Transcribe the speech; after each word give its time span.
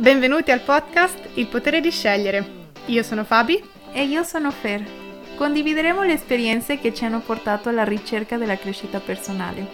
Benvenuti 0.00 0.50
al 0.50 0.62
podcast 0.62 1.28
Il 1.34 1.48
potere 1.48 1.82
di 1.82 1.90
scegliere. 1.90 2.68
Io 2.86 3.02
sono 3.02 3.22
Fabi 3.22 3.62
e 3.92 4.04
io 4.04 4.22
sono 4.22 4.50
Fer. 4.50 4.82
Condivideremo 5.36 6.02
le 6.04 6.14
esperienze 6.14 6.78
che 6.78 6.94
ci 6.94 7.04
hanno 7.04 7.20
portato 7.20 7.68
alla 7.68 7.84
ricerca 7.84 8.38
della 8.38 8.56
crescita 8.56 8.98
personale. 8.98 9.68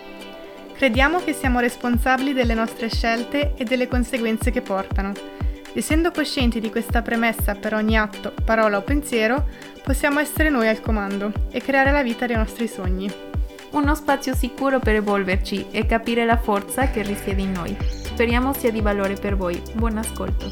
Crediamo 0.73 1.23
che 1.23 1.32
siamo 1.32 1.61
responsabili 1.61 2.32
delle 2.32 2.54
nostre 2.54 2.91
scelte 2.91 3.54
e 3.57 3.62
delle 3.62 3.86
conseguenze 3.86 4.50
che 4.50 4.62
portano. 4.62 5.12
Essendo 5.73 6.11
coscienti 6.11 6.58
di 6.58 6.70
questa 6.70 7.02
premessa 7.02 7.54
per 7.54 7.74
ogni 7.74 7.96
atto, 7.96 8.34
parola 8.45 8.79
o 8.79 8.82
pensiero, 8.82 9.46
possiamo 9.84 10.18
essere 10.18 10.50
noi 10.50 10.66
al 10.66 10.80
comando 10.80 11.30
e 11.52 11.61
creare 11.61 11.93
la 11.93 12.02
vita 12.02 12.27
dei 12.27 12.34
nostri 12.34 12.66
sogni. 12.66 13.08
Uno 13.70 13.95
spazio 13.95 14.34
sicuro 14.34 14.80
per 14.80 14.96
evolverci 14.96 15.66
e 15.70 15.86
capire 15.86 16.24
la 16.24 16.36
forza 16.36 16.90
che 16.90 17.02
risiede 17.02 17.43
in 17.43 17.52
noi. 17.52 18.05
Speriamo 18.16 18.55
sia 18.55 18.70
di 18.73 18.80
valore 18.80 19.12
per 19.12 19.37
voi. 19.37 19.61
Buon 19.75 19.98
ascolto. 19.98 20.48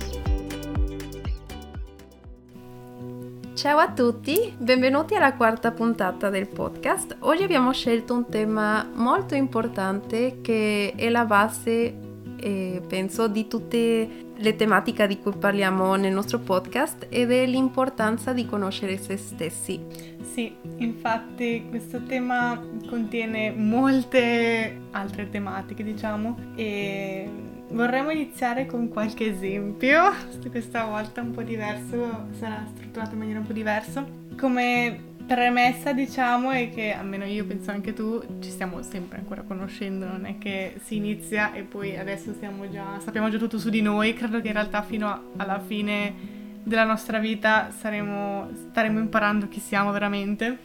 Ciao 3.54 3.78
a 3.78 3.90
tutti, 3.90 4.54
benvenuti 4.58 5.14
alla 5.14 5.32
quarta 5.32 5.72
puntata 5.72 6.28
del 6.28 6.46
podcast. 6.46 7.16
Oggi 7.20 7.42
abbiamo 7.42 7.72
scelto 7.72 8.12
un 8.12 8.28
tema 8.28 8.86
molto 8.92 9.34
importante 9.34 10.42
che 10.42 10.92
è 10.94 11.08
la 11.08 11.24
base, 11.24 11.94
eh, 12.36 12.82
penso, 12.86 13.28
di 13.28 13.48
tutte 13.48 14.08
le 14.36 14.56
tematiche 14.56 15.06
di 15.06 15.18
cui 15.18 15.32
parliamo 15.32 15.94
nel 15.94 16.12
nostro 16.12 16.40
podcast 16.40 17.06
ed 17.08 17.32
è 17.32 17.46
l'importanza 17.46 18.34
di 18.34 18.44
conoscere 18.44 18.98
se 18.98 19.16
stessi. 19.16 19.80
Sì, 20.20 20.54
infatti 20.76 21.64
questo 21.70 22.02
tema 22.02 22.62
contiene 22.86 23.52
molte 23.52 24.80
altre 24.90 25.30
tematiche, 25.30 25.82
diciamo, 25.82 26.36
e 26.56 27.52
Vorremmo 27.74 28.10
iniziare 28.10 28.66
con 28.66 28.88
qualche 28.88 29.26
esempio, 29.26 30.00
questa 30.48 30.84
volta 30.84 31.22
un 31.22 31.32
po' 31.32 31.42
diverso, 31.42 32.28
sarà 32.38 32.64
strutturato 32.72 33.14
in 33.14 33.18
maniera 33.18 33.40
un 33.40 33.46
po' 33.46 33.52
diversa. 33.52 34.06
Come 34.38 34.96
premessa 35.26 35.92
diciamo 35.92 36.52
è 36.52 36.70
che, 36.70 36.92
almeno 36.92 37.24
io 37.24 37.44
penso 37.44 37.72
anche 37.72 37.92
tu, 37.92 38.22
ci 38.38 38.50
stiamo 38.50 38.80
sempre 38.82 39.18
ancora 39.18 39.42
conoscendo, 39.42 40.06
non 40.06 40.24
è 40.24 40.38
che 40.38 40.76
si 40.84 40.94
inizia 40.94 41.52
e 41.52 41.62
poi 41.62 41.98
adesso 41.98 42.32
già, 42.70 43.00
sappiamo 43.00 43.28
già 43.28 43.38
tutto 43.38 43.58
su 43.58 43.70
di 43.70 43.82
noi, 43.82 44.14
credo 44.14 44.40
che 44.40 44.46
in 44.46 44.54
realtà 44.54 44.82
fino 44.82 45.32
alla 45.36 45.58
fine 45.58 46.14
della 46.62 46.84
nostra 46.84 47.18
vita 47.18 47.72
saremo, 47.76 48.50
staremo 48.70 49.00
imparando 49.00 49.48
chi 49.48 49.58
siamo 49.58 49.90
veramente. 49.90 50.56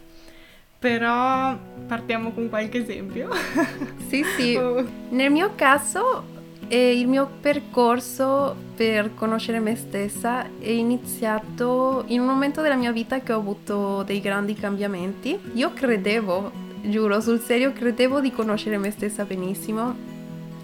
Però 0.78 1.58
partiamo 1.88 2.30
con 2.30 2.48
qualche 2.48 2.78
esempio. 2.78 3.30
Sì, 4.06 4.22
sì. 4.36 4.54
oh. 4.56 4.86
Nel 5.10 5.30
mio 5.30 5.54
caso 5.54 6.38
e 6.72 6.96
il 6.96 7.08
mio 7.08 7.28
percorso 7.40 8.54
per 8.76 9.12
conoscere 9.16 9.58
me 9.58 9.74
stessa 9.74 10.44
è 10.60 10.68
iniziato 10.68 12.04
in 12.06 12.20
un 12.20 12.26
momento 12.26 12.62
della 12.62 12.76
mia 12.76 12.92
vita 12.92 13.18
che 13.22 13.32
ho 13.32 13.38
avuto 13.38 14.04
dei 14.04 14.20
grandi 14.20 14.54
cambiamenti. 14.54 15.36
Io 15.54 15.72
credevo, 15.72 16.52
giuro, 16.82 17.20
sul 17.20 17.40
serio, 17.40 17.72
credevo 17.72 18.20
di 18.20 18.30
conoscere 18.30 18.78
me 18.78 18.92
stessa 18.92 19.24
benissimo 19.24 19.96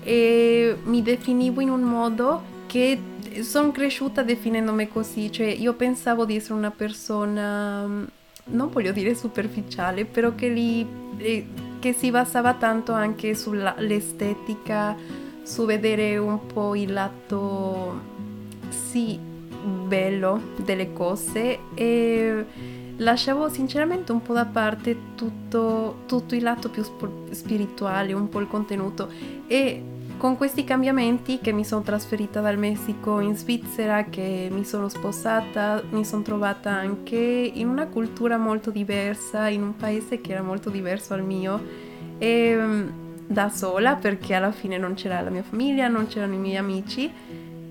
e 0.05 0.77
mi 0.85 1.03
definivo 1.03 1.61
in 1.61 1.71
un 1.71 1.83
modo 1.83 2.41
che 2.67 2.97
sono 3.41 3.73
cresciuta 3.73 4.23
definendomi 4.23 4.87
così, 4.87 5.33
cioè 5.33 5.49
io 5.49 5.73
pensavo 5.75 6.25
di 6.25 6.37
essere 6.37 6.55
una 6.55 6.71
persona, 6.71 7.81
non 7.81 8.71
voglio 8.71 8.93
dire 8.93 9.17
superficiale, 9.17 10.05
però 10.05 10.37
che, 10.37 10.49
li, 10.51 10.87
eh, 11.17 11.47
che 11.81 11.93
si 11.93 12.13
basava 12.13 12.55
tanto 12.55 12.93
anche 12.93 13.35
sull'estetica 13.35 15.25
su 15.47 15.65
vedere 15.65 16.19
un 16.19 16.45
po' 16.45 16.75
il 16.75 16.93
lato 16.93 18.01
sì 18.69 19.17
bello 19.87 20.41
delle 20.57 20.93
cose 20.93 21.59
e 21.75 22.45
lasciavo 22.97 23.49
sinceramente 23.49 24.11
un 24.11 24.23
po' 24.23 24.33
da 24.33 24.45
parte 24.45 25.15
tutto, 25.15 25.99
tutto 26.07 26.35
il 26.35 26.43
lato 26.43 26.69
più 26.69 26.83
sp- 26.83 27.31
spirituale, 27.31 28.13
un 28.13 28.29
po' 28.29 28.41
il 28.41 28.49
contenuto 28.49 29.09
e 29.47 29.83
con 30.17 30.37
questi 30.37 30.65
cambiamenti 30.65 31.39
che 31.39 31.53
mi 31.53 31.65
sono 31.65 31.83
trasferita 31.83 32.41
dal 32.41 32.59
Messico 32.59 33.21
in 33.21 33.37
Svizzera, 33.37 34.05
che 34.07 34.49
mi 34.51 34.65
sono 34.65 34.89
sposata, 34.89 35.81
mi 35.91 36.05
sono 36.05 36.23
trovata 36.23 36.71
anche 36.71 37.17
in 37.17 37.69
una 37.69 37.87
cultura 37.87 38.37
molto 38.37 38.71
diversa, 38.71 39.49
in 39.49 39.63
un 39.63 39.77
paese 39.77 40.21
che 40.21 40.33
era 40.33 40.43
molto 40.43 40.71
diverso 40.71 41.15
al 41.15 41.23
mio 41.23 41.61
e 42.19 43.05
da 43.27 43.49
sola 43.49 43.97
perché 43.97 44.35
alla 44.35 44.53
fine 44.53 44.79
non 44.79 44.95
c'era 44.95 45.21
la 45.21 45.31
mia 45.31 45.43
famiglia, 45.43 45.89
non 45.89 46.07
c'erano 46.07 46.35
i 46.35 46.39
miei 46.39 46.57
amici 46.57 47.11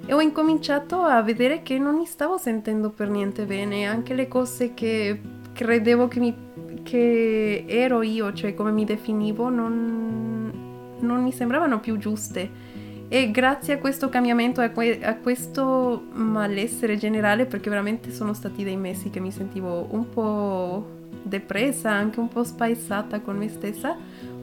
e 0.06 0.14
ho 0.14 0.22
incominciato 0.22 1.02
a 1.02 1.22
vedere 1.24 1.64
che 1.64 1.80
non 1.80 1.96
mi 1.96 2.06
stavo 2.06 2.38
sentendo 2.38 2.92
per 2.92 3.10
niente 3.10 3.46
bene, 3.46 3.86
anche 3.86 4.14
le 4.14 4.28
cose 4.28 4.74
che 4.74 5.20
credevo 5.52 6.08
che, 6.08 6.20
mi, 6.20 6.36
che 6.84 7.66
ero 7.68 8.04
io, 8.04 8.32
cioè 8.34 8.54
come 8.54 8.72
mi 8.72 8.86
definivo, 8.86 9.50
non, 9.50 10.52
non 11.00 11.24
mi 11.24 11.32
sembravano 11.32 11.80
più 11.80 11.98
giuste. 11.98 12.74
E 13.08 13.32
grazie 13.32 13.76
a 13.76 13.78
questo 13.78 14.10
cambiamento, 14.10 14.62
a, 14.62 14.70
que- 14.70 15.00
a, 15.02 15.16
questo 15.16 16.06
malessere 16.14 16.98
generale, 16.98 17.46
perché 17.46 17.70
veramente 17.70 18.12
sono 18.12 18.34
stati 18.34 18.64
dei 18.64 18.78
mesi 18.78 19.10
che 19.10 19.20
mi 19.20 19.32
sentivo 19.32 19.88
un 19.92 20.10
po' 20.10 20.88
depressa, 21.24 21.92
anche 21.92 22.20
un 22.20 22.28
po' 22.28 22.44
spaesata 22.44 23.22
con 23.22 23.38
me 23.38 23.48
stessa, 23.48 23.96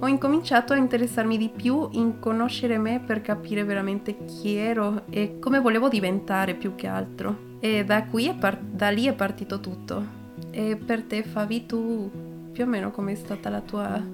ho 0.02 0.08
incominciato 0.08 0.72
a 0.72 0.76
interessarmi 0.76 1.38
di 1.38 1.48
più 1.48 1.88
in 1.92 2.18
conoscere 2.18 2.76
me 2.76 2.98
per 2.98 3.20
capire 3.20 3.62
veramente 3.62 4.24
chi 4.24 4.56
ero 4.56 5.04
e 5.08 5.38
come 5.38 5.60
volevo 5.60 5.88
diventare 5.88 6.54
più 6.54 6.74
che 6.74 6.88
altro. 6.88 7.50
E 7.60 7.84
da, 7.84 8.04
par- 8.36 8.58
da 8.58 8.90
lì 8.90 9.06
è 9.06 9.14
partito 9.14 9.60
tutto. 9.60 10.20
E 10.50 10.76
per 10.76 11.04
te, 11.04 11.22
Fabi, 11.22 11.66
tu 11.66 12.10
più 12.50 12.64
o 12.64 12.66
meno 12.66 12.90
com'è 12.90 13.14
stata 13.14 13.48
la 13.48 13.60
tua... 13.60 14.04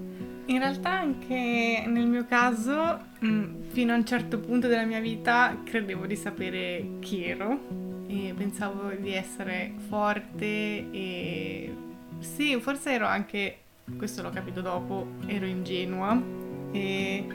In 0.45 0.59
realtà 0.59 0.91
anche 0.91 1.85
nel 1.87 2.07
mio 2.07 2.27
caso, 2.27 3.07
mm, 3.25 3.63
fino 3.69 3.95
a 3.95 3.97
un 3.97 4.05
certo 4.05 4.41
punto 4.41 4.69
della 4.69 4.85
mia 4.85 5.01
vita, 5.01 5.57
credevo 5.65 6.05
di 6.05 6.17
sapere 6.17 6.97
chi 7.01 7.25
ero 7.25 7.61
e 8.07 8.35
pensavo 8.37 8.91
di 8.91 9.15
essere 9.15 9.73
forte 9.89 10.91
e 10.91 11.75
sì, 12.19 12.59
forse 12.61 12.93
ero 12.93 13.07
anche 13.07 13.61
questo 13.97 14.23
l'ho 14.23 14.31
capito 14.31 14.61
dopo, 14.61 15.07
ero 15.27 15.47
ingenua. 15.47 16.21
E 16.73 17.27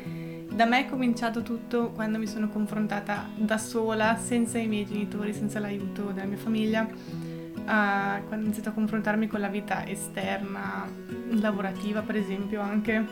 da 0.53 0.66
me 0.66 0.86
è 0.86 0.90
cominciato 0.90 1.41
tutto 1.41 1.90
quando 1.91 2.19
mi 2.19 2.28
sono 2.28 2.47
confrontata 2.50 3.28
da 3.36 3.58
sola, 3.58 4.18
senza 4.18 4.59
i 4.59 4.68
miei 4.68 4.86
genitori, 4.86 5.34
senza 5.34 5.59
l'aiuto 5.59 6.12
della 6.12 6.28
mia 6.28 6.38
famiglia, 6.38 6.84
uh, 6.84 7.66
quando 7.66 8.36
ho 8.36 8.44
iniziato 8.44 8.69
a 8.69 8.74
confrontarmi 8.74 9.28
con 9.28 9.40
la 9.40 9.47
vita 9.47 9.86
esterna, 9.88 10.88
lavorativa 11.31 12.02
per 12.02 12.18
esempio 12.18 12.62
anche, 12.62 13.03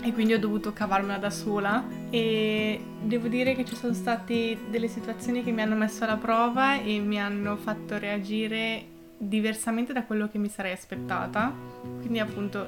e 0.00 0.12
quindi 0.12 0.32
ho 0.32 0.38
dovuto 0.38 0.72
cavarmela 0.72 1.18
da 1.18 1.30
sola. 1.30 1.84
E 2.08 2.80
devo 3.02 3.28
dire 3.28 3.54
che 3.54 3.66
ci 3.66 3.76
sono 3.76 3.92
state 3.92 4.56
delle 4.70 4.88
situazioni 4.88 5.42
che 5.44 5.52
mi 5.52 5.60
hanno 5.60 5.76
messo 5.76 6.04
alla 6.04 6.16
prova 6.16 6.80
e 6.80 6.98
mi 7.00 7.20
hanno 7.20 7.56
fatto 7.56 7.98
reagire 7.98 8.86
diversamente 9.28 9.92
da 9.92 10.04
quello 10.04 10.28
che 10.28 10.38
mi 10.38 10.48
sarei 10.48 10.72
aspettata. 10.72 11.52
Quindi 12.00 12.18
appunto 12.18 12.66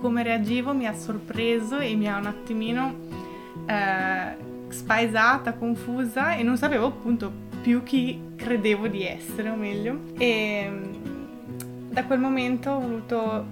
come 0.00 0.22
reagivo 0.22 0.74
mi 0.74 0.86
ha 0.86 0.92
sorpreso 0.92 1.78
e 1.78 1.94
mi 1.94 2.08
ha 2.08 2.18
un 2.18 2.26
attimino 2.26 2.94
eh, 3.66 4.36
spaesata, 4.68 5.54
confusa 5.54 6.34
e 6.34 6.42
non 6.42 6.58
sapevo 6.58 6.86
appunto 6.86 7.32
più 7.62 7.82
chi 7.82 8.20
credevo 8.36 8.88
di 8.88 9.06
essere, 9.06 9.48
o 9.48 9.56
meglio. 9.56 10.00
E 10.18 10.70
da 11.88 12.04
quel 12.04 12.18
momento 12.18 12.70
ho 12.70 12.80
voluto, 12.80 13.46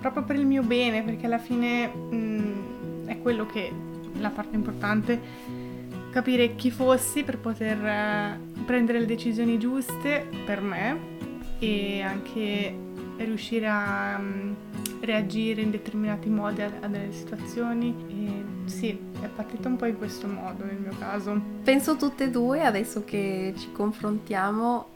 proprio 0.00 0.24
per 0.24 0.36
il 0.36 0.46
mio 0.46 0.62
bene, 0.62 1.02
perché 1.02 1.26
alla 1.26 1.38
fine 1.38 1.88
mh, 1.88 2.16
mm, 2.16 3.06
è 3.08 3.20
quello 3.20 3.44
che 3.44 3.70
la 4.18 4.30
parte 4.30 4.56
importante, 4.56 5.20
capire 6.10 6.54
chi 6.54 6.70
fossi 6.70 7.22
per 7.22 7.38
poter 7.38 7.84
eh, 7.84 8.38
prendere 8.64 9.00
le 9.00 9.06
decisioni 9.06 9.58
giuste 9.58 10.26
per 10.46 10.62
me 10.62 11.16
e 11.58 12.00
anche 12.02 12.74
riuscire 13.24 13.66
a 13.66 14.16
um, 14.18 14.54
reagire 15.00 15.62
in 15.62 15.70
determinati 15.70 16.28
modi 16.28 16.62
a, 16.62 16.70
a 16.80 16.86
delle 16.86 17.12
situazioni. 17.12 17.94
E 18.08 18.68
sì, 18.68 18.98
è 19.20 19.26
partito 19.26 19.68
un 19.68 19.76
po' 19.76 19.86
in 19.86 19.98
questo 19.98 20.26
modo 20.26 20.64
nel 20.64 20.78
mio 20.78 20.94
caso. 20.98 21.40
Penso 21.62 21.96
tutte 21.96 22.24
e 22.24 22.30
due, 22.30 22.64
adesso 22.64 23.04
che 23.04 23.54
ci 23.56 23.72
confrontiamo, 23.72 24.86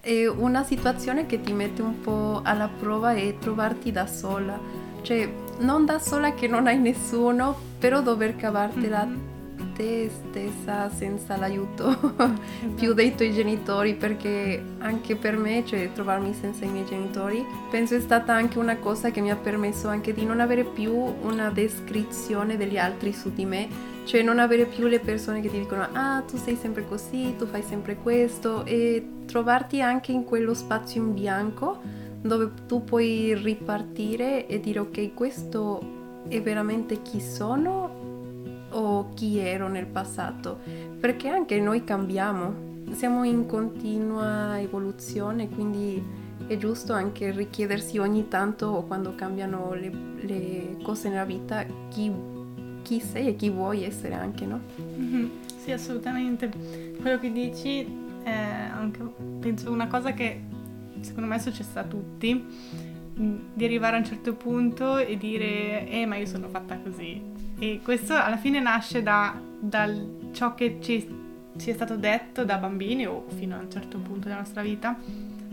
è 0.00 0.26
una 0.26 0.64
situazione 0.64 1.26
che 1.26 1.40
ti 1.40 1.52
mette 1.52 1.82
un 1.82 2.00
po' 2.00 2.40
alla 2.42 2.68
prova 2.68 3.14
è 3.14 3.38
trovarti 3.38 3.90
da 3.90 4.06
sola. 4.06 4.58
Cioè, 5.02 5.32
non 5.58 5.84
da 5.84 5.98
sola 5.98 6.34
che 6.34 6.46
non 6.46 6.66
hai 6.66 6.78
nessuno, 6.78 7.56
però 7.78 8.02
dover 8.02 8.36
cavartela 8.36 9.04
mm-hmm 9.04 9.33
te 9.74 10.10
stessa 10.10 10.88
senza 10.90 11.36
l'aiuto 11.36 12.14
più 12.76 12.94
dei 12.94 13.14
tuoi 13.14 13.32
genitori 13.32 13.94
perché 13.94 14.62
anche 14.78 15.16
per 15.16 15.36
me, 15.36 15.64
cioè 15.66 15.92
trovarmi 15.92 16.32
senza 16.32 16.64
i 16.64 16.68
miei 16.68 16.86
genitori, 16.86 17.44
penso 17.70 17.94
è 17.94 18.00
stata 18.00 18.32
anche 18.32 18.58
una 18.58 18.76
cosa 18.76 19.10
che 19.10 19.20
mi 19.20 19.30
ha 19.30 19.36
permesso 19.36 19.88
anche 19.88 20.12
di 20.14 20.24
non 20.24 20.40
avere 20.40 20.64
più 20.64 20.94
una 20.94 21.50
descrizione 21.50 22.56
degli 22.56 22.78
altri 22.78 23.12
su 23.12 23.32
di 23.32 23.44
me 23.44 23.92
Cioè 24.04 24.22
non 24.22 24.38
avere 24.38 24.66
più 24.66 24.86
le 24.86 25.00
persone 25.00 25.40
che 25.40 25.48
ti 25.48 25.58
dicono 25.58 25.88
ah 25.92 26.22
tu 26.26 26.36
sei 26.36 26.56
sempre 26.56 26.86
così, 26.86 27.34
tu 27.36 27.46
fai 27.46 27.62
sempre 27.62 27.96
questo 27.96 28.64
e 28.64 29.06
trovarti 29.26 29.80
anche 29.80 30.12
in 30.12 30.24
quello 30.24 30.54
spazio 30.54 31.02
in 31.02 31.14
bianco 31.14 31.80
dove 32.20 32.50
tu 32.66 32.84
puoi 32.84 33.34
ripartire 33.34 34.46
e 34.46 34.60
dire 34.60 34.78
ok 34.78 35.14
questo 35.14 36.02
è 36.28 36.40
veramente 36.40 37.02
chi 37.02 37.20
sono 37.20 37.93
o 38.74 39.10
chi 39.14 39.38
ero 39.38 39.68
nel 39.68 39.86
passato 39.86 40.58
perché 41.00 41.28
anche 41.28 41.60
noi 41.60 41.84
cambiamo, 41.84 42.82
siamo 42.92 43.24
in 43.24 43.46
continua 43.46 44.60
evoluzione 44.60 45.48
quindi 45.48 46.02
è 46.46 46.56
giusto 46.56 46.92
anche 46.92 47.30
richiedersi 47.30 47.98
ogni 47.98 48.28
tanto 48.28 48.84
quando 48.86 49.14
cambiano 49.14 49.72
le, 49.72 49.90
le 50.20 50.76
cose 50.82 51.08
nella 51.08 51.24
vita 51.24 51.64
chi 51.88 52.32
chi 52.84 53.00
sei 53.00 53.28
e 53.28 53.34
chi 53.36 53.50
vuoi 53.50 53.82
essere 53.82 54.14
anche, 54.14 54.44
no? 54.44 54.60
Mm-hmm. 54.78 55.26
Sì, 55.56 55.72
assolutamente. 55.72 56.50
Quello 57.00 57.18
che 57.18 57.32
dici 57.32 57.84
è 58.22 58.30
anche, 58.30 59.00
penso, 59.40 59.72
una 59.72 59.88
cosa 59.88 60.12
che 60.12 60.42
secondo 61.00 61.28
me 61.28 61.36
è 61.36 61.38
successa 61.40 61.80
a 61.80 61.84
tutti, 61.84 62.44
di 63.14 63.64
arrivare 63.64 63.96
a 63.96 63.98
un 64.00 64.04
certo 64.04 64.34
punto 64.34 64.98
e 64.98 65.16
dire, 65.16 65.88
eh, 65.88 66.06
ma 66.06 66.16
io 66.16 66.26
sono 66.26 66.48
fatta 66.48 66.78
così. 66.78 67.22
E 67.58 67.80
questo 67.82 68.14
alla 68.14 68.36
fine 68.36 68.60
nasce 68.60 69.02
da, 69.02 69.40
da 69.60 69.88
ciò 70.32 70.54
che 70.54 70.78
ci, 70.80 71.06
ci 71.56 71.70
è 71.70 71.72
stato 71.72 71.96
detto 71.96 72.44
da 72.44 72.56
bambini 72.56 73.06
o 73.06 73.24
fino 73.28 73.56
a 73.56 73.60
un 73.60 73.70
certo 73.70 73.98
punto 73.98 74.28
della 74.28 74.40
nostra 74.40 74.62
vita, 74.62 74.98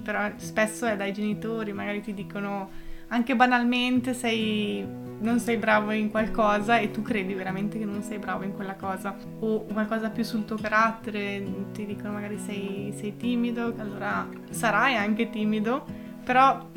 però 0.03 0.31
spesso 0.37 0.87
è 0.87 0.97
dai 0.97 1.13
genitori, 1.13 1.71
magari 1.73 2.01
ti 2.01 2.13
dicono 2.13 2.89
anche 3.13 3.35
banalmente 3.35 4.13
sei, 4.13 4.83
non 5.19 5.39
sei 5.39 5.57
bravo 5.57 5.91
in 5.91 6.09
qualcosa 6.09 6.79
e 6.79 6.91
tu 6.91 7.01
credi 7.01 7.33
veramente 7.33 7.77
che 7.77 7.85
non 7.85 8.01
sei 8.01 8.19
bravo 8.19 8.43
in 8.43 8.53
quella 8.53 8.75
cosa 8.75 9.15
o 9.39 9.65
qualcosa 9.65 10.09
più 10.09 10.23
sul 10.23 10.45
tuo 10.45 10.55
carattere, 10.55 11.43
ti 11.73 11.85
dicono 11.85 12.13
magari 12.13 12.37
sei, 12.37 12.93
sei 12.97 13.17
timido, 13.17 13.73
allora 13.77 14.27
sarai 14.49 14.95
anche 14.95 15.29
timido, 15.29 15.85
però 16.23 16.69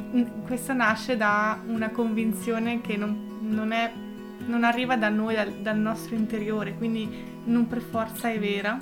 questa 0.47 0.73
nasce 0.73 1.17
da 1.17 1.61
una 1.67 1.91
convinzione 1.91 2.81
che 2.81 2.97
non, 2.97 3.39
non, 3.41 3.73
è, 3.73 3.93
non 4.47 4.65
arriva 4.65 4.97
da 4.97 5.09
noi, 5.09 5.35
dal, 5.35 5.53
dal 5.53 5.79
nostro 5.79 6.15
interiore, 6.15 6.75
quindi 6.75 7.09
non 7.45 7.67
per 7.67 7.81
forza 7.81 8.31
è 8.31 8.39
vera 8.39 8.79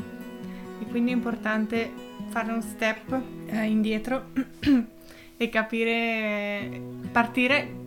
e 0.81 0.87
quindi 0.87 1.11
è 1.11 1.15
importante 1.15 1.91
fare 2.29 2.53
un 2.53 2.63
step 2.63 3.21
eh, 3.47 3.65
indietro 3.65 4.31
e 5.37 5.49
capire, 5.49 6.81
partire 7.11 7.81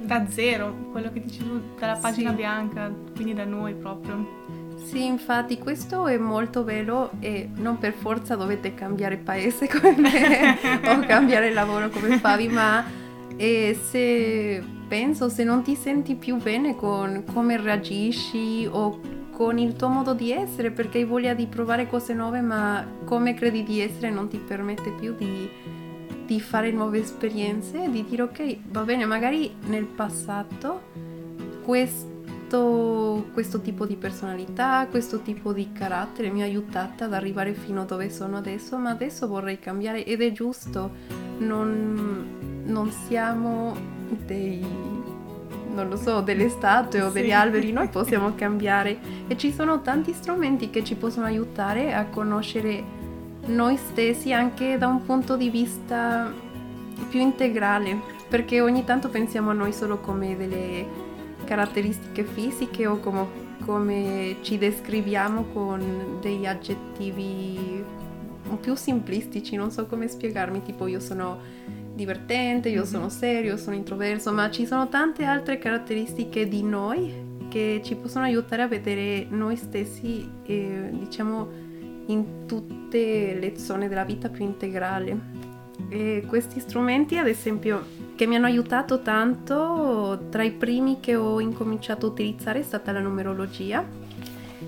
da 0.00 0.26
zero, 0.28 0.88
quello 0.90 1.12
che 1.12 1.22
dici 1.22 1.38
tu, 1.38 1.60
dalla 1.78 1.96
pagina 1.96 2.30
sì. 2.30 2.36
bianca, 2.36 2.92
quindi 3.14 3.34
da 3.34 3.44
noi 3.44 3.74
proprio. 3.74 4.61
Sì, 4.84 5.06
infatti 5.06 5.58
questo 5.58 6.06
è 6.06 6.18
molto 6.18 6.64
vero 6.64 7.12
e 7.20 7.48
non 7.54 7.78
per 7.78 7.92
forza 7.92 8.36
dovete 8.36 8.74
cambiare 8.74 9.16
paese 9.16 9.68
come 9.70 9.96
me 9.96 10.58
o 10.84 11.00
cambiare 11.00 11.52
lavoro 11.52 11.88
come 11.88 12.18
Fabi, 12.18 12.48
ma 12.48 12.84
eh, 13.36 13.78
se 13.88 14.62
penso, 14.88 15.28
se 15.28 15.44
non 15.44 15.62
ti 15.62 15.74
senti 15.74 16.14
più 16.14 16.36
bene 16.36 16.76
con 16.76 17.24
come 17.32 17.56
reagisci 17.56 18.68
o 18.70 19.00
con 19.30 19.58
il 19.58 19.74
tuo 19.74 19.88
modo 19.88 20.12
di 20.12 20.30
essere 20.30 20.70
perché 20.70 20.98
hai 20.98 21.04
voglia 21.04 21.32
di 21.32 21.46
provare 21.46 21.88
cose 21.88 22.12
nuove 22.12 22.42
ma 22.42 22.86
come 23.04 23.32
credi 23.32 23.62
di 23.62 23.80
essere 23.80 24.10
non 24.10 24.28
ti 24.28 24.36
permette 24.36 24.90
più 24.90 25.14
di 25.16 25.48
di 26.32 26.40
fare 26.40 26.70
nuove 26.70 27.00
esperienze, 27.00 27.90
di 27.90 28.04
dire 28.08 28.22
ok, 28.22 28.56
va 28.70 28.82
bene, 28.82 29.04
magari 29.04 29.54
nel 29.66 29.84
passato 29.84 30.80
questo, 31.62 32.11
questo 33.32 33.60
tipo 33.60 33.86
di 33.86 33.96
personalità, 33.96 34.86
questo 34.90 35.20
tipo 35.20 35.52
di 35.52 35.70
carattere 35.72 36.30
mi 36.30 36.42
ha 36.42 36.44
aiutata 36.44 37.06
ad 37.06 37.14
arrivare 37.14 37.54
fino 37.54 37.82
a 37.82 37.84
dove 37.84 38.10
sono 38.10 38.36
adesso, 38.36 38.76
ma 38.76 38.90
adesso 38.90 39.26
vorrei 39.26 39.58
cambiare 39.58 40.04
ed 40.04 40.20
è 40.20 40.32
giusto, 40.32 40.90
non, 41.38 42.62
non 42.64 42.90
siamo 42.90 43.74
dei 44.26 44.90
non 45.72 45.88
lo 45.88 45.96
so, 45.96 46.20
delle 46.20 46.50
statue 46.50 47.00
o 47.00 47.10
degli 47.10 47.32
alberi, 47.32 47.72
noi 47.72 47.88
possiamo 47.90 48.34
cambiare 48.34 48.98
e 49.26 49.36
ci 49.38 49.52
sono 49.52 49.80
tanti 49.80 50.12
strumenti 50.12 50.68
che 50.68 50.84
ci 50.84 50.96
possono 50.96 51.24
aiutare 51.24 51.94
a 51.94 52.04
conoscere 52.06 52.84
noi 53.46 53.76
stessi 53.76 54.32
anche 54.32 54.76
da 54.78 54.86
un 54.86 55.02
punto 55.04 55.36
di 55.36 55.48
vista 55.48 56.30
più 57.08 57.20
integrale, 57.20 57.98
perché 58.28 58.60
ogni 58.60 58.84
tanto 58.84 59.08
pensiamo 59.08 59.50
a 59.50 59.54
noi 59.54 59.72
solo 59.72 59.98
come 59.98 60.36
delle 60.36 61.01
caratteristiche 61.52 62.24
fisiche 62.24 62.86
o 62.86 62.98
come, 62.98 63.26
come 63.62 64.36
ci 64.40 64.56
descriviamo 64.56 65.44
con 65.52 66.16
degli 66.22 66.46
aggettivi 66.46 67.84
più 68.58 68.74
simplistici, 68.74 69.54
non 69.54 69.70
so 69.70 69.84
come 69.84 70.08
spiegarmi, 70.08 70.62
tipo 70.62 70.86
io 70.86 70.98
sono 70.98 71.38
divertente, 71.94 72.70
io 72.70 72.86
sono 72.86 73.04
mhm. 73.04 73.10
serio, 73.10 73.56
sono 73.58 73.76
introverso, 73.76 74.32
ma 74.32 74.50
ci 74.50 74.64
sono 74.64 74.88
tante 74.88 75.24
altre 75.24 75.58
caratteristiche 75.58 76.48
di 76.48 76.62
noi 76.62 77.12
che 77.50 77.82
ci 77.84 77.96
possono 77.96 78.24
aiutare 78.24 78.62
a 78.62 78.66
vedere 78.66 79.26
noi 79.28 79.56
stessi, 79.56 80.26
eh, 80.44 80.88
diciamo, 80.90 81.50
in 82.06 82.46
tutte 82.46 83.36
le 83.38 83.58
zone 83.58 83.88
della 83.88 84.04
vita 84.04 84.30
più 84.30 84.42
integrale. 84.42 85.40
E 85.90 86.24
questi 86.26 86.60
strumenti, 86.60 87.18
ad 87.18 87.28
esempio, 87.28 87.84
che 88.22 88.28
mi 88.28 88.36
hanno 88.36 88.46
aiutato 88.46 89.00
tanto, 89.00 90.26
tra 90.30 90.44
i 90.44 90.52
primi 90.52 91.00
che 91.00 91.16
ho 91.16 91.40
incominciato 91.40 92.06
a 92.06 92.10
utilizzare 92.10 92.60
è 92.60 92.62
stata 92.62 92.92
la 92.92 93.00
numerologia. 93.00 93.84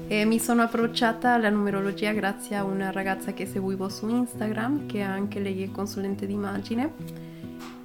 E 0.09 0.25
mi 0.25 0.41
sono 0.41 0.63
approcciata 0.63 1.35
alla 1.35 1.51
numerologia 1.51 2.11
grazie 2.11 2.57
a 2.57 2.65
una 2.65 2.91
ragazza 2.91 3.33
che 3.33 3.47
seguivo 3.47 3.89
su 3.89 4.09
Instagram, 4.09 4.87
che 4.87 5.03
anche 5.03 5.39
lei 5.39 5.63
è 5.63 5.71
consulente 5.71 6.27
d'immagine. 6.27 6.95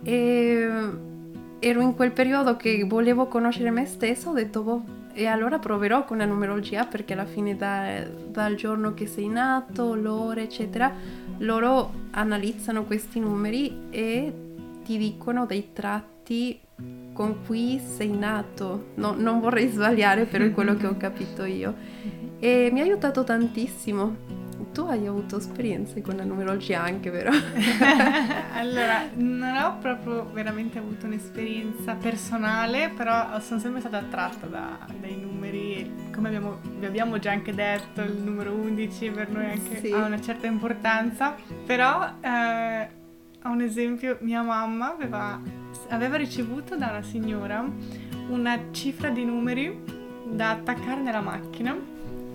E 0.01 0.69
ero 1.59 1.81
in 1.81 1.93
quel 1.93 2.13
periodo 2.13 2.57
che 2.57 2.83
volevo 2.87 3.27
conoscere 3.27 3.69
me 3.69 3.85
stessa, 3.85 4.31
ho 4.31 4.33
detto, 4.33 4.63
boh, 4.63 4.83
e 5.13 5.27
allora 5.27 5.59
proverò 5.59 6.03
con 6.03 6.17
la 6.17 6.25
numerologia 6.25 6.85
perché 6.85 7.13
alla 7.13 7.25
fine 7.27 7.55
da, 7.55 8.07
dal 8.27 8.55
giorno 8.55 8.95
che 8.95 9.05
sei 9.05 9.27
nato, 9.27 9.93
l'ora, 9.93 10.41
eccetera, 10.41 10.91
loro 11.37 11.91
analizzano 12.09 12.85
questi 12.85 13.19
numeri 13.19 13.81
e 13.91 14.47
ti 14.89 14.97
dicono 14.97 15.45
dei 15.45 15.69
tratti 15.71 16.59
con 17.13 17.45
cui 17.45 17.79
sei 17.79 18.09
nato. 18.09 18.87
No, 18.95 19.13
non 19.15 19.39
vorrei 19.39 19.67
sbagliare, 19.67 20.25
però 20.25 20.45
è 20.45 20.51
quello 20.51 20.75
che 20.75 20.87
ho 20.87 20.97
capito 20.97 21.45
io. 21.45 21.75
E 22.39 22.69
mi 22.73 22.79
ha 22.79 22.83
aiutato 22.83 23.23
tantissimo 23.23 24.47
tu 24.71 24.81
hai 24.81 25.07
avuto 25.07 25.37
esperienze 25.37 26.01
con 26.01 26.15
la 26.15 26.23
numerologia 26.23 26.81
anche, 26.81 27.09
vero? 27.09 27.31
allora, 28.53 29.09
non 29.15 29.55
ho 29.55 29.77
proprio 29.79 30.29
veramente 30.31 30.77
avuto 30.77 31.07
un'esperienza 31.07 31.95
personale, 31.95 32.91
però 32.95 33.39
sono 33.39 33.59
sempre 33.59 33.79
stata 33.79 33.97
attratta 33.97 34.45
da, 34.45 34.77
dai 34.99 35.19
numeri. 35.19 35.91
Come 36.13 36.27
abbiamo, 36.27 36.59
vi 36.77 36.85
abbiamo 36.85 37.17
già 37.17 37.31
anche 37.31 37.53
detto, 37.53 38.01
il 38.01 38.21
numero 38.21 38.53
11 38.53 39.09
per 39.09 39.29
noi 39.29 39.45
anche 39.45 39.79
sì. 39.79 39.91
ha 39.91 40.05
una 40.05 40.21
certa 40.21 40.45
importanza. 40.45 41.35
Però, 41.65 42.07
eh, 42.21 42.98
a 43.41 43.49
un 43.49 43.61
esempio, 43.61 44.17
mia 44.21 44.41
mamma 44.41 44.93
aveva, 44.93 45.39
aveva 45.89 46.17
ricevuto 46.17 46.75
da 46.75 46.89
una 46.89 47.01
signora 47.01 47.65
una 48.29 48.59
cifra 48.71 49.09
di 49.09 49.25
numeri 49.25 49.81
da 50.25 50.51
attaccare 50.51 51.01
nella 51.01 51.21
macchina 51.21 51.75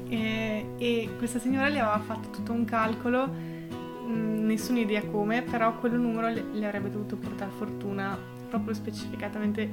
e, 0.08 0.66
e 0.76 1.08
questa 1.18 1.38
signora 1.38 1.68
le 1.68 1.78
aveva 1.78 1.98
fatto 2.00 2.30
tutto 2.30 2.52
un 2.52 2.64
calcolo, 2.64 3.26
mh, 3.26 4.46
nessuna 4.46 4.80
idea 4.80 5.02
come, 5.02 5.42
però 5.42 5.78
quel 5.78 5.92
numero 5.92 6.28
le, 6.28 6.44
le, 6.52 6.66
avrebbe 6.66 6.90
dovuto 6.90 7.16
portare 7.16 7.50
fortuna 7.56 8.16
proprio 8.48 8.74
specificatamente 8.74 9.68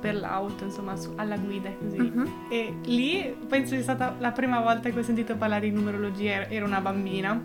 per 0.00 0.14
l'auto, 0.14 0.64
insomma, 0.64 0.94
su, 0.96 1.12
alla 1.16 1.36
guida 1.36 1.70
così. 1.72 1.98
Uh-huh. 1.98 2.28
E 2.48 2.74
lì 2.84 3.34
penso 3.48 3.74
sia 3.74 3.82
stata 3.82 4.14
la 4.18 4.30
prima 4.30 4.60
volta 4.60 4.90
che 4.90 4.98
ho 4.98 5.02
sentito 5.02 5.36
parlare 5.36 5.68
di 5.68 5.74
numerologia, 5.74 6.48
ero 6.48 6.66
una 6.66 6.80
bambina 6.80 7.42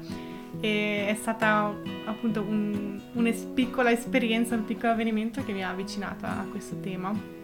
e 0.59 1.07
è 1.07 1.15
stata 1.15 1.73
appunto 2.05 2.41
un, 2.41 2.99
una 3.13 3.31
piccola 3.53 3.91
esperienza, 3.91 4.55
un 4.55 4.65
piccolo 4.65 4.91
avvenimento 4.91 5.43
che 5.43 5.53
mi 5.53 5.63
ha 5.63 5.69
avvicinata 5.69 6.39
a 6.39 6.45
questo 6.49 6.79
tema 6.79 7.39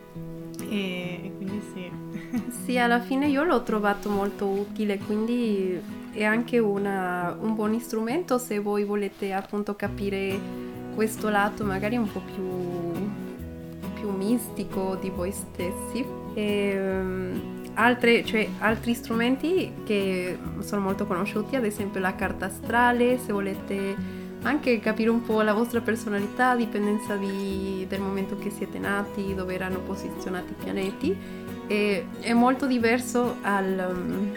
e, 0.70 1.22
e 1.24 1.32
quindi 1.36 1.62
sì. 1.74 1.92
Sì, 2.66 2.78
alla 2.78 3.00
fine 3.00 3.28
io 3.28 3.44
l'ho 3.44 3.64
trovato 3.64 4.10
molto 4.10 4.48
utile, 4.48 4.98
quindi 4.98 5.80
è 6.12 6.24
anche 6.24 6.60
una, 6.60 7.38
un 7.40 7.56
buon 7.56 7.80
strumento 7.80 8.38
se 8.38 8.60
voi 8.60 8.84
volete 8.84 9.34
appunto 9.34 9.76
capire 9.76 10.40
questo 10.96 11.30
lato 11.30 11.64
magari 11.64 11.96
un 11.96 12.12
po' 12.12 12.22
più, 12.22 13.10
più 13.94 14.10
mistico 14.12 14.98
di 15.00 15.10
voi 15.10 15.32
stessi. 15.32 16.06
E, 16.34 17.00
um, 17.00 17.57
altre, 17.78 18.24
cioè, 18.26 18.48
altri 18.60 18.94
strumenti 18.94 19.72
che 19.86 20.38
sono 20.60 20.82
molto 20.82 21.06
conosciuti, 21.06 21.56
ad 21.56 21.66
esempio 21.66 22.00
la 22.00 22.16
carta 22.16 22.46
astrale, 22.46 23.18
se 23.18 23.32
volete 23.32 23.96
anche 24.44 24.80
capire 24.80 25.10
un 25.10 25.24
po' 25.24 25.42
la 25.42 25.54
vostra 25.54 25.82
personalità, 25.82 26.56
dipendenza 26.56 27.16
di, 27.16 27.86
del 27.88 28.00
momento 28.00 28.38
che 28.38 28.50
siete 28.50 28.80
nati, 28.80 29.34
dove 29.34 29.54
erano 29.54 29.80
posizionati 29.80 30.52
i 30.52 30.64
pianeti. 30.64 31.18
E 31.68 32.06
è 32.20 32.34
molto 32.34 32.66
diverso 32.66 33.38
al, 33.42 33.88
um, 33.90 34.32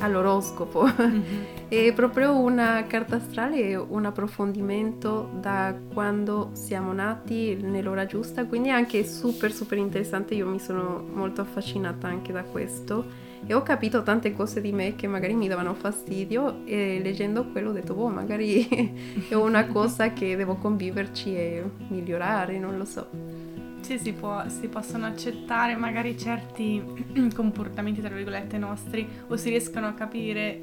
all'oroscopo. 0.00 0.84
Mm-hmm. 0.84 1.44
è 1.68 1.92
proprio 1.92 2.38
una 2.38 2.84
carta 2.86 3.16
astrale, 3.16 3.74
un 3.74 4.04
approfondimento 4.04 5.30
da 5.40 5.74
quando 5.92 6.50
siamo 6.52 6.92
nati 6.92 7.56
nell'ora 7.60 8.06
giusta, 8.06 8.44
quindi 8.46 8.68
è 8.68 8.72
anche 8.72 9.04
super 9.04 9.52
super 9.52 9.78
interessante, 9.78 10.34
io 10.34 10.46
mi 10.46 10.58
sono 10.58 11.04
molto 11.12 11.40
affascinata 11.40 12.06
anche 12.06 12.32
da 12.32 12.42
questo 12.42 13.24
e 13.46 13.54
ho 13.54 13.62
capito 13.62 14.02
tante 14.02 14.32
cose 14.32 14.60
di 14.60 14.72
me 14.72 14.96
che 14.96 15.06
magari 15.06 15.34
mi 15.34 15.46
davano 15.46 15.74
fastidio 15.74 16.64
e 16.64 17.00
leggendo 17.02 17.46
quello 17.46 17.70
ho 17.70 17.72
detto, 17.72 17.94
boh, 17.94 18.08
magari 18.08 18.66
è 19.28 19.34
una 19.34 19.66
cosa 19.66 20.12
che 20.12 20.36
devo 20.36 20.56
conviverci 20.56 21.34
e 21.36 21.64
migliorare, 21.88 22.58
non 22.58 22.76
lo 22.76 22.84
so. 22.84 23.45
Sì, 23.86 23.98
si, 23.98 24.12
può, 24.14 24.42
si 24.48 24.66
possono 24.66 25.06
accettare 25.06 25.76
magari 25.76 26.18
certi 26.18 26.82
comportamenti, 27.32 28.00
tra 28.00 28.12
virgolette, 28.12 28.58
nostri 28.58 29.08
o 29.28 29.36
si 29.36 29.48
riescono 29.48 29.86
a 29.86 29.92
capire 29.92 30.58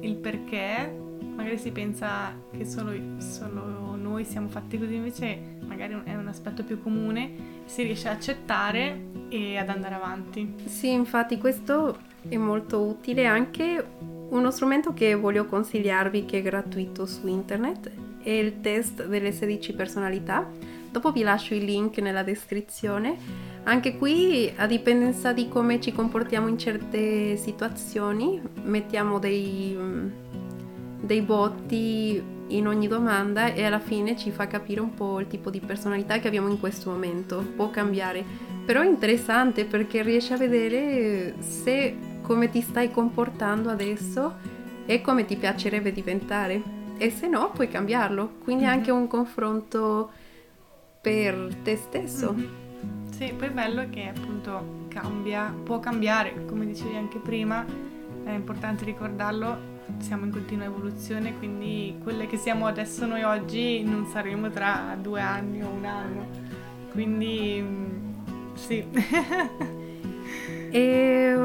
il 0.00 0.16
perché. 0.16 0.94
Magari 1.34 1.56
si 1.56 1.70
pensa 1.70 2.30
che 2.54 2.66
solo, 2.66 2.92
solo 3.20 3.96
noi 3.96 4.26
siamo 4.26 4.48
fatti 4.48 4.78
così, 4.78 4.96
invece 4.96 5.56
magari 5.64 5.98
è 6.04 6.14
un 6.14 6.28
aspetto 6.28 6.62
più 6.62 6.82
comune, 6.82 7.62
si 7.64 7.84
riesce 7.84 8.08
a 8.08 8.12
accettare 8.12 9.00
e 9.30 9.56
ad 9.56 9.70
andare 9.70 9.94
avanti. 9.94 10.56
Sì, 10.66 10.92
infatti 10.92 11.38
questo 11.38 11.96
è 12.28 12.36
molto 12.36 12.82
utile 12.82 13.24
anche 13.24 13.82
uno 14.28 14.50
strumento 14.50 14.92
che 14.92 15.14
voglio 15.14 15.46
consigliarvi 15.46 16.26
che 16.26 16.40
è 16.40 16.42
gratuito 16.42 17.06
su 17.06 17.28
internet 17.28 17.90
è 18.22 18.30
il 18.30 18.60
test 18.60 19.06
delle 19.06 19.32
16 19.32 19.72
personalità. 19.72 20.46
Dopo 20.90 21.12
vi 21.12 21.22
lascio 21.22 21.54
il 21.54 21.64
link 21.64 21.98
nella 21.98 22.22
descrizione. 22.22 23.16
Anche 23.64 23.96
qui, 23.98 24.50
a 24.56 24.66
dipendenza 24.66 25.32
di 25.32 25.48
come 25.48 25.80
ci 25.80 25.92
comportiamo 25.92 26.48
in 26.48 26.58
certe 26.58 27.36
situazioni, 27.36 28.40
mettiamo 28.62 29.18
dei, 29.18 29.76
dei 31.00 31.20
voti 31.20 32.36
in 32.48 32.66
ogni 32.66 32.88
domanda 32.88 33.52
e 33.52 33.64
alla 33.64 33.78
fine 33.78 34.16
ci 34.16 34.30
fa 34.30 34.46
capire 34.46 34.80
un 34.80 34.94
po' 34.94 35.20
il 35.20 35.26
tipo 35.26 35.50
di 35.50 35.60
personalità 35.60 36.18
che 36.18 36.28
abbiamo 36.28 36.48
in 36.48 36.58
questo 36.58 36.90
momento. 36.90 37.44
Può 37.54 37.70
cambiare, 37.70 38.24
però 38.64 38.80
è 38.80 38.86
interessante 38.86 39.64
perché 39.64 40.02
riesci 40.02 40.32
a 40.32 40.36
vedere 40.36 41.34
se 41.40 41.96
come 42.22 42.50
ti 42.50 42.60
stai 42.60 42.90
comportando 42.90 43.70
adesso 43.70 44.36
e 44.86 45.00
come 45.00 45.24
ti 45.24 45.36
piacerebbe 45.36 45.92
diventare. 45.92 46.76
E 46.96 47.10
se 47.10 47.28
no, 47.28 47.50
puoi 47.52 47.68
cambiarlo. 47.68 48.32
Quindi 48.42 48.64
mm-hmm. 48.64 48.72
anche 48.72 48.90
un 48.90 49.06
confronto 49.06 50.10
per 51.00 51.56
te 51.62 51.76
stesso. 51.76 52.32
Mm-hmm. 52.32 53.10
Sì, 53.10 53.32
poi 53.36 53.48
è 53.48 53.50
bello 53.50 53.88
che 53.90 54.08
appunto 54.08 54.86
cambia, 54.88 55.52
può 55.64 55.80
cambiare, 55.80 56.44
come 56.46 56.66
dicevi 56.66 56.96
anche 56.96 57.18
prima, 57.18 57.64
è 58.24 58.30
importante 58.30 58.84
ricordarlo, 58.84 59.76
siamo 59.98 60.24
in 60.26 60.30
continua 60.30 60.66
evoluzione, 60.66 61.36
quindi 61.38 61.98
quelle 62.02 62.26
che 62.26 62.36
siamo 62.36 62.66
adesso 62.66 63.06
noi 63.06 63.22
oggi 63.22 63.82
non 63.82 64.06
saremo 64.06 64.50
tra 64.50 64.96
due 65.00 65.20
anni 65.20 65.62
o 65.62 65.68
un 65.68 65.84
anno. 65.84 66.26
Quindi 66.92 67.64
sì. 68.54 68.84
e 70.70 71.36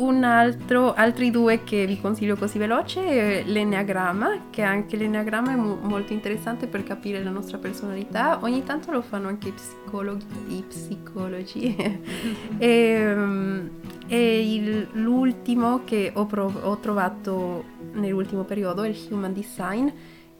un 0.00 0.24
altro, 0.24 0.94
altri 0.94 1.30
due 1.30 1.62
che 1.62 1.86
vi 1.86 2.00
consiglio 2.00 2.36
così 2.36 2.58
veloce 2.58 3.04
è 3.04 3.42
l'enneagramma, 3.44 4.46
che 4.50 4.62
anche 4.62 4.96
l'enneagramma 4.96 5.52
è 5.52 5.56
mo- 5.56 5.78
molto 5.80 6.12
interessante 6.12 6.66
per 6.66 6.82
capire 6.82 7.22
la 7.22 7.30
nostra 7.30 7.58
personalità. 7.58 8.38
Ogni 8.42 8.64
tanto 8.64 8.92
lo 8.92 9.02
fanno 9.02 9.28
anche 9.28 9.48
i 9.48 9.52
psicologi. 9.52 10.26
I 10.48 10.64
psicologi. 10.66 11.76
e, 12.58 13.12
um, 13.12 13.70
e 14.06 14.54
il, 14.54 14.88
l'ultimo 14.92 15.82
che 15.84 16.10
ho, 16.14 16.24
prov- 16.24 16.64
ho 16.64 16.78
trovato 16.78 17.64
nell'ultimo 17.92 18.44
periodo 18.44 18.82
è 18.82 18.88
il 18.88 18.98
Human 19.10 19.34
Design, 19.34 19.88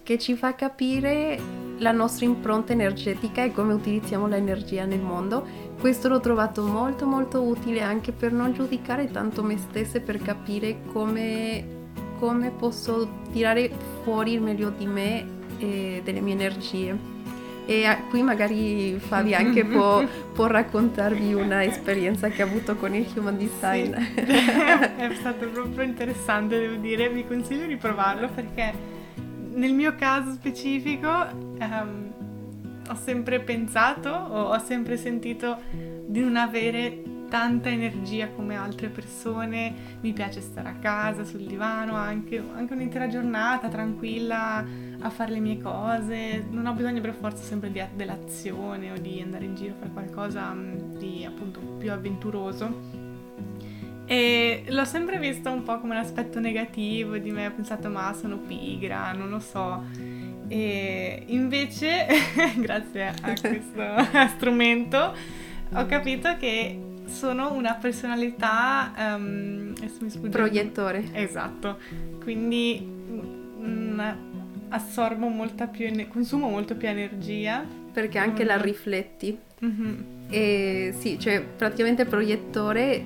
che 0.03 0.19
ci 0.19 0.35
fa 0.35 0.55
capire 0.55 1.39
la 1.79 1.93
nostra 1.93 2.25
impronta 2.25 2.73
energetica 2.73 3.45
e 3.45 3.53
come 3.53 3.75
utilizziamo 3.75 4.27
l'energia 4.27 4.85
nel 4.85 5.01
mondo 5.01 5.70
questo 5.81 6.09
l'ho 6.09 6.21
trovato 6.21 6.63
molto 6.63 7.07
molto 7.07 7.43
utile 7.43 7.81
anche 7.81 8.13
per 8.13 8.33
non 8.33 8.53
giudicare 8.53 9.11
tanto 9.11 9.43
me 9.43 9.57
stessa 9.57 9.97
e 9.97 10.01
per 10.01 10.21
capire 10.21 10.83
come, 10.93 11.65
come 12.19 12.51
posso 12.51 13.23
tirare 13.33 13.71
fuori 14.03 14.35
il 14.35 14.43
meglio 14.43 14.71
di 14.71 14.87
me 14.87 15.27
e 15.59 16.03
delle 16.05 16.21
mie 16.21 16.35
energie. 16.35 17.19
E 17.67 17.85
qui 18.09 18.23
magari 18.23 18.99
Fabi 18.99 19.35
anche 19.35 19.65
può, 19.67 20.05
può, 20.33 20.47
raccontarvi 20.47 21.35
una 21.35 21.65
esperienza 21.65 22.29
che 22.29 22.43
ha 22.43 22.45
avuto 22.45 22.75
con 22.77 22.95
il 22.95 23.07
Human 23.15 23.39
Design. 23.39 23.95
Sì. 23.95 24.25
È 24.97 25.11
stato 25.19 25.49
proprio 25.49 25.85
interessante, 25.85 26.59
devo 26.59 26.75
dire, 26.77 27.09
vi 27.09 27.27
consiglio 27.27 27.67
di 27.67 27.77
provarlo 27.77 28.29
perché 28.29 28.73
nel 29.53 29.73
mio 29.73 29.95
caso 29.95 30.33
specifico 30.33 31.09
um, 31.61 32.10
ho 32.91 32.95
sempre 32.97 33.41
pensato 33.41 34.11
o 34.11 34.53
ho 34.53 34.59
sempre 34.59 34.97
sentito 34.97 35.59
di 36.07 36.21
non 36.21 36.37
avere 36.37 37.03
tanta 37.29 37.69
energia 37.69 38.29
come 38.29 38.57
altre 38.57 38.89
persone, 38.89 39.73
mi 40.01 40.13
piace 40.13 40.41
stare 40.41 40.69
a 40.69 40.75
casa, 40.75 41.25
sul 41.25 41.43
divano, 41.43 41.95
anche, 41.95 42.43
anche 42.55 42.73
un'intera 42.73 43.07
giornata 43.07 43.69
tranquilla 43.69 44.67
a 44.99 45.11
fare 45.11 45.31
le 45.31 45.39
mie 45.39 45.61
cose, 45.61 46.45
non 46.51 46.67
ho 46.67 46.73
bisogno 46.73 47.01
per 47.01 47.15
forza 47.15 47.45
sempre 47.45 47.71
di, 47.71 47.81
dell'azione 47.95 48.91
o 48.91 48.99
di 48.99 49.21
andare 49.23 49.45
in 49.45 49.55
giro 49.55 49.75
a 49.75 49.77
fare 49.77 49.91
qualcosa 49.93 50.53
mm, 50.53 50.97
di 50.99 51.25
appunto 51.25 51.61
più 51.61 51.93
avventuroso. 51.93 52.99
E 54.07 54.65
l'ho 54.67 54.85
sempre 54.85 55.21
visto 55.21 55.53
un 55.53 55.63
po' 55.63 55.79
come 55.79 55.93
un 55.93 56.01
aspetto 56.01 56.41
negativo 56.41 57.17
di 57.17 57.31
me, 57.31 57.47
ho 57.47 57.53
pensato 57.53 57.89
ma 57.89 58.13
sono 58.13 58.39
pigra, 58.39 59.13
non 59.13 59.31
lo 59.31 59.39
so. 59.39 59.85
E 60.53 61.23
invece, 61.27 62.07
grazie 62.59 63.15
a 63.23 63.35
questo 63.41 63.83
strumento, 64.35 65.15
ho 65.73 65.87
capito 65.87 66.37
che 66.39 66.77
sono 67.07 67.53
una 67.53 67.75
personalità 67.75 68.93
um, 69.17 69.73
proiettore. 70.29 71.05
Esatto. 71.13 71.79
Quindi 72.21 72.85
mm, 72.85 74.01
assorbo 74.71 75.29
molta 75.29 75.69
più 75.69 75.89
consumo 76.09 76.49
molto 76.49 76.75
più 76.75 76.89
energia 76.89 77.65
perché 77.93 78.19
anche 78.19 78.43
mm. 78.43 78.47
la 78.47 78.61
rifletti. 78.61 79.39
Mm-hmm. 79.65 79.95
E 80.31 80.95
sì, 80.99 81.17
cioè 81.17 81.43
praticamente 81.43 82.07
proiettore 82.07 83.05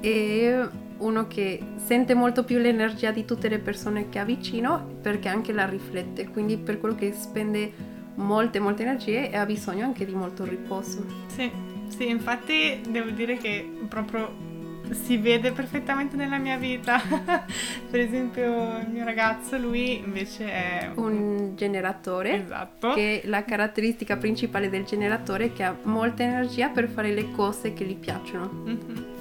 è 0.00 0.68
uno 1.02 1.26
che 1.26 1.60
sente 1.76 2.14
molto 2.14 2.44
più 2.44 2.58
l'energia 2.58 3.10
di 3.10 3.24
tutte 3.24 3.48
le 3.48 3.58
persone 3.58 4.08
che 4.08 4.18
ha 4.18 4.24
vicino 4.24 4.98
perché 5.00 5.28
anche 5.28 5.52
la 5.52 5.66
riflette, 5.66 6.28
quindi 6.28 6.56
per 6.56 6.78
quello 6.78 6.94
che 6.94 7.12
spende 7.12 7.72
molte 8.14 8.60
molte 8.60 8.82
energie 8.82 9.30
e 9.30 9.36
ha 9.36 9.46
bisogno 9.46 9.84
anche 9.84 10.04
di 10.04 10.14
molto 10.14 10.44
riposo. 10.44 11.04
Sì, 11.26 11.50
sì, 11.88 12.08
infatti 12.08 12.80
devo 12.88 13.10
dire 13.10 13.36
che 13.36 13.68
proprio 13.88 14.50
si 14.90 15.16
vede 15.16 15.52
perfettamente 15.52 16.16
nella 16.16 16.38
mia 16.38 16.56
vita. 16.56 17.00
per 17.90 18.00
esempio 18.00 18.78
il 18.78 18.88
mio 18.90 19.04
ragazzo, 19.04 19.56
lui 19.56 19.98
invece 19.98 20.44
è 20.50 20.90
un 20.94 21.52
generatore. 21.54 22.44
Esatto. 22.44 22.92
Che 22.92 23.22
la 23.24 23.44
caratteristica 23.44 24.16
principale 24.16 24.68
del 24.68 24.84
generatore 24.84 25.46
è 25.46 25.52
che 25.52 25.62
ha 25.62 25.76
molta 25.82 26.22
energia 26.22 26.68
per 26.68 26.88
fare 26.88 27.12
le 27.12 27.30
cose 27.32 27.72
che 27.72 27.84
gli 27.84 27.96
piacciono. 27.96 28.50
Mm-hmm. 28.52 29.11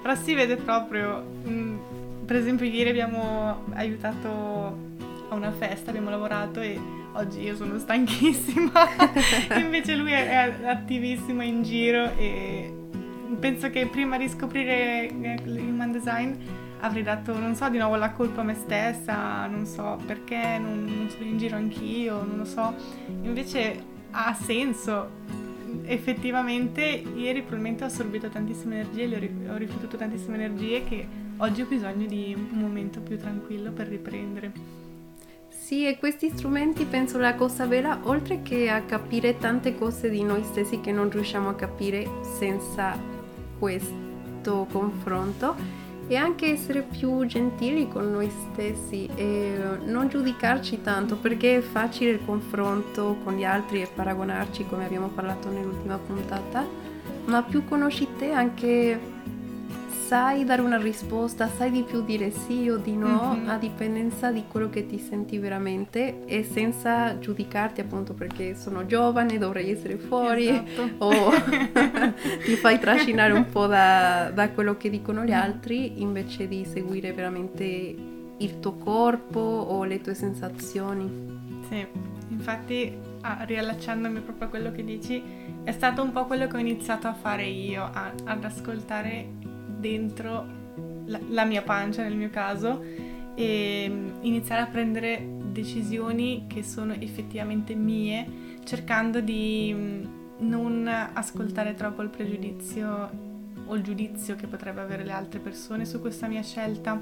Però 0.00 0.14
si 0.14 0.34
vede 0.34 0.56
proprio, 0.56 1.22
mh, 1.44 1.50
mm, 1.50 1.78
per 2.24 2.36
esempio 2.36 2.66
ieri 2.66 2.90
abbiamo 2.90 3.64
aiutato 3.74 4.86
a 5.28 5.34
una 5.34 5.52
festa, 5.52 5.90
abbiamo 5.90 6.10
lavorato 6.10 6.60
e 6.60 6.80
oggi 7.12 7.42
io 7.42 7.56
sono 7.56 7.78
stanchissima, 7.78 8.88
invece 9.58 9.96
lui 9.96 10.12
è 10.12 10.54
attivissimo 10.64 11.42
in 11.42 11.62
giro 11.62 12.12
e 12.16 12.72
penso 13.38 13.70
che 13.70 13.86
prima 13.86 14.16
di 14.16 14.28
scoprire 14.28 15.10
l'human 15.44 15.92
design 15.92 16.32
avrei 16.80 17.02
dato, 17.02 17.38
non 17.38 17.54
so, 17.54 17.68
di 17.68 17.78
nuovo 17.78 17.96
la 17.96 18.10
colpa 18.12 18.40
a 18.40 18.44
me 18.44 18.54
stessa, 18.54 19.46
non 19.46 19.66
so 19.66 19.98
perché, 20.06 20.58
non, 20.58 20.84
non 20.84 21.08
sono 21.10 21.24
in 21.24 21.38
giro 21.38 21.56
anch'io, 21.56 22.22
non 22.22 22.38
lo 22.38 22.44
so. 22.44 22.74
Invece 23.22 23.84
ha 24.12 24.34
senso. 24.34 25.37
Effettivamente 25.90 26.82
ieri 26.82 27.40
probabilmente 27.40 27.82
ho 27.82 27.86
assorbito 27.86 28.28
tantissime 28.28 28.80
energie, 28.80 29.06
ho 29.48 29.56
rifiutato 29.56 29.96
tantissime 29.96 30.34
energie 30.34 30.84
che 30.84 31.06
oggi 31.38 31.62
ho 31.62 31.66
bisogno 31.66 32.06
di 32.06 32.34
un 32.36 32.58
momento 32.58 33.00
più 33.00 33.16
tranquillo 33.16 33.72
per 33.72 33.88
riprendere. 33.88 34.52
Sì, 35.48 35.86
e 35.86 35.98
questi 35.98 36.28
strumenti 36.28 36.84
penso 36.84 37.16
la 37.16 37.34
cosa 37.34 37.66
vera, 37.66 38.00
oltre 38.02 38.42
che 38.42 38.68
a 38.68 38.82
capire 38.82 39.38
tante 39.38 39.76
cose 39.76 40.10
di 40.10 40.22
noi 40.22 40.44
stessi 40.44 40.80
che 40.80 40.92
non 40.92 41.08
riusciamo 41.08 41.48
a 41.48 41.54
capire 41.54 42.06
senza 42.38 42.94
questo 43.58 44.66
confronto, 44.70 45.56
è 46.08 46.16
anche 46.16 46.46
essere 46.46 46.82
più 46.82 47.26
gentili 47.26 47.86
con 47.86 48.10
noi 48.10 48.30
stessi 48.30 49.08
e 49.14 49.58
non 49.84 50.08
giudicarci 50.08 50.80
tanto 50.80 51.16
perché 51.16 51.58
è 51.58 51.60
facile 51.60 52.12
il 52.12 52.24
confronto 52.24 53.18
con 53.22 53.34
gli 53.34 53.44
altri 53.44 53.82
e 53.82 53.90
paragonarci 53.94 54.66
come 54.66 54.86
abbiamo 54.86 55.08
parlato 55.08 55.50
nell'ultima 55.50 55.98
puntata 55.98 56.66
ma 57.26 57.42
più 57.42 57.62
conosci 57.64 58.08
te 58.16 58.32
anche 58.32 58.98
sai 60.08 60.46
dare 60.46 60.62
una 60.62 60.78
risposta, 60.78 61.48
sai 61.48 61.70
di 61.70 61.82
più 61.82 62.02
dire 62.02 62.30
sì 62.30 62.66
o 62.70 62.78
di 62.78 62.96
no 62.96 63.34
mm-hmm. 63.34 63.48
a 63.50 63.58
dipendenza 63.58 64.32
di 64.32 64.44
quello 64.48 64.70
che 64.70 64.86
ti 64.86 64.98
senti 64.98 65.36
veramente 65.36 66.24
e 66.24 66.44
senza 66.44 67.18
giudicarti 67.18 67.82
appunto 67.82 68.14
perché 68.14 68.54
sono 68.54 68.86
giovane, 68.86 69.36
dovrei 69.36 69.70
essere 69.70 69.98
fuori 69.98 70.48
esatto. 70.48 71.04
o 71.04 71.30
ti 72.42 72.54
fai 72.54 72.78
trascinare 72.78 73.34
un 73.34 73.50
po' 73.50 73.66
da, 73.66 74.30
da 74.32 74.48
quello 74.48 74.78
che 74.78 74.88
dicono 74.88 75.24
gli 75.24 75.32
altri 75.32 76.00
invece 76.00 76.48
di 76.48 76.64
seguire 76.64 77.12
veramente 77.12 77.94
il 78.38 78.60
tuo 78.60 78.76
corpo 78.76 79.40
o 79.40 79.84
le 79.84 80.00
tue 80.00 80.14
sensazioni. 80.14 81.36
Sì, 81.68 81.86
infatti 82.30 82.96
ah, 83.20 83.44
riallacciandomi 83.44 84.20
proprio 84.20 84.46
a 84.46 84.50
quello 84.50 84.72
che 84.72 84.82
dici, 84.82 85.22
è 85.64 85.72
stato 85.72 86.02
un 86.02 86.12
po' 86.12 86.24
quello 86.24 86.46
che 86.46 86.56
ho 86.56 86.60
iniziato 86.60 87.08
a 87.08 87.12
fare 87.12 87.44
io, 87.44 87.82
a, 87.82 88.10
ad 88.24 88.42
ascoltare 88.42 89.57
dentro 89.78 90.46
la, 91.06 91.20
la 91.30 91.44
mia 91.44 91.62
pancia 91.62 92.02
nel 92.02 92.16
mio 92.16 92.30
caso 92.30 92.82
e 93.34 93.86
mm, 93.88 94.08
iniziare 94.22 94.62
a 94.62 94.66
prendere 94.66 95.36
decisioni 95.52 96.46
che 96.48 96.62
sono 96.62 96.92
effettivamente 96.94 97.74
mie, 97.74 98.56
cercando 98.64 99.20
di 99.20 99.72
mm, 99.74 100.04
non 100.38 100.88
ascoltare 100.88 101.74
troppo 101.74 102.02
il 102.02 102.08
pregiudizio 102.08 103.26
o 103.66 103.74
il 103.74 103.82
giudizio 103.82 104.34
che 104.34 104.46
potrebbe 104.46 104.80
avere 104.80 105.04
le 105.04 105.12
altre 105.12 105.38
persone 105.40 105.84
su 105.84 106.00
questa 106.00 106.26
mia 106.26 106.42
scelta. 106.42 107.00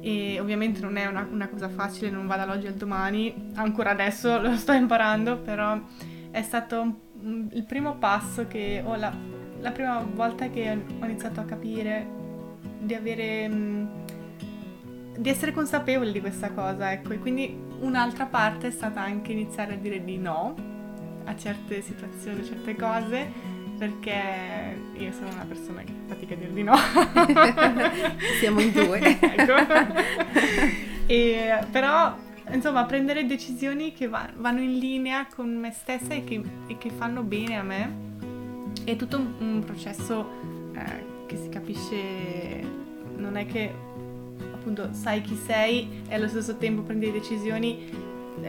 E 0.00 0.38
ovviamente 0.40 0.80
non 0.80 0.96
è 0.96 1.06
una, 1.06 1.26
una 1.30 1.48
cosa 1.48 1.68
facile, 1.68 2.10
non 2.10 2.26
va 2.26 2.36
dall'oggi 2.36 2.66
al 2.66 2.74
domani, 2.74 3.50
ancora 3.54 3.90
adesso 3.90 4.38
lo 4.40 4.56
sto 4.56 4.72
imparando, 4.72 5.38
però 5.38 5.80
è 6.30 6.42
stato 6.42 7.06
il 7.20 7.64
primo 7.66 7.96
passo 7.96 8.46
che 8.46 8.82
ho 8.84 8.94
la, 8.96 9.12
la 9.60 9.70
prima 9.70 10.06
volta 10.14 10.48
che 10.48 10.70
ho 11.00 11.04
iniziato 11.04 11.40
a 11.40 11.44
capire 11.44 12.06
di 12.78 12.94
avere 12.94 14.06
di 15.18 15.28
essere 15.28 15.52
consapevoli 15.52 16.12
di 16.12 16.20
questa 16.20 16.52
cosa, 16.52 16.92
ecco, 16.92 17.12
e 17.12 17.18
quindi 17.18 17.58
un'altra 17.80 18.26
parte 18.26 18.68
è 18.68 18.70
stata 18.70 19.00
anche 19.00 19.32
iniziare 19.32 19.74
a 19.74 19.76
dire 19.76 20.04
di 20.04 20.16
no 20.16 20.54
a 21.24 21.36
certe 21.36 21.82
situazioni, 21.82 22.40
a 22.40 22.44
certe 22.44 22.76
cose, 22.76 23.30
perché 23.76 24.80
io 24.94 25.12
sono 25.12 25.28
una 25.32 25.44
persona 25.44 25.82
che 25.82 25.92
fatica 26.06 26.34
a 26.34 26.36
dire 26.36 26.52
di 26.52 26.62
no. 26.62 26.74
Siamo 28.40 28.60
in 28.60 28.72
due. 28.72 29.00
ecco. 29.20 29.54
e, 31.06 31.58
però, 31.70 32.16
insomma, 32.52 32.84
prendere 32.84 33.26
decisioni 33.26 33.92
che 33.92 34.08
va, 34.08 34.28
vanno 34.36 34.60
in 34.60 34.78
linea 34.78 35.26
con 35.26 35.52
me 35.54 35.72
stessa 35.72 36.14
e 36.14 36.22
che, 36.22 36.40
e 36.68 36.78
che 36.78 36.90
fanno 36.90 37.22
bene 37.22 37.56
a 37.56 37.62
me 37.62 38.07
è 38.92 38.96
tutto 38.96 39.18
un, 39.18 39.32
un 39.38 39.62
processo 39.64 40.26
eh, 40.72 41.26
che 41.26 41.36
si 41.36 41.48
capisce, 41.48 42.66
non 43.16 43.36
è 43.36 43.46
che 43.46 43.72
appunto 44.52 44.88
sai 44.92 45.20
chi 45.20 45.36
sei 45.36 46.02
e 46.08 46.14
allo 46.14 46.28
stesso 46.28 46.56
tempo 46.56 46.82
prendi 46.82 47.10
decisioni, 47.10 47.90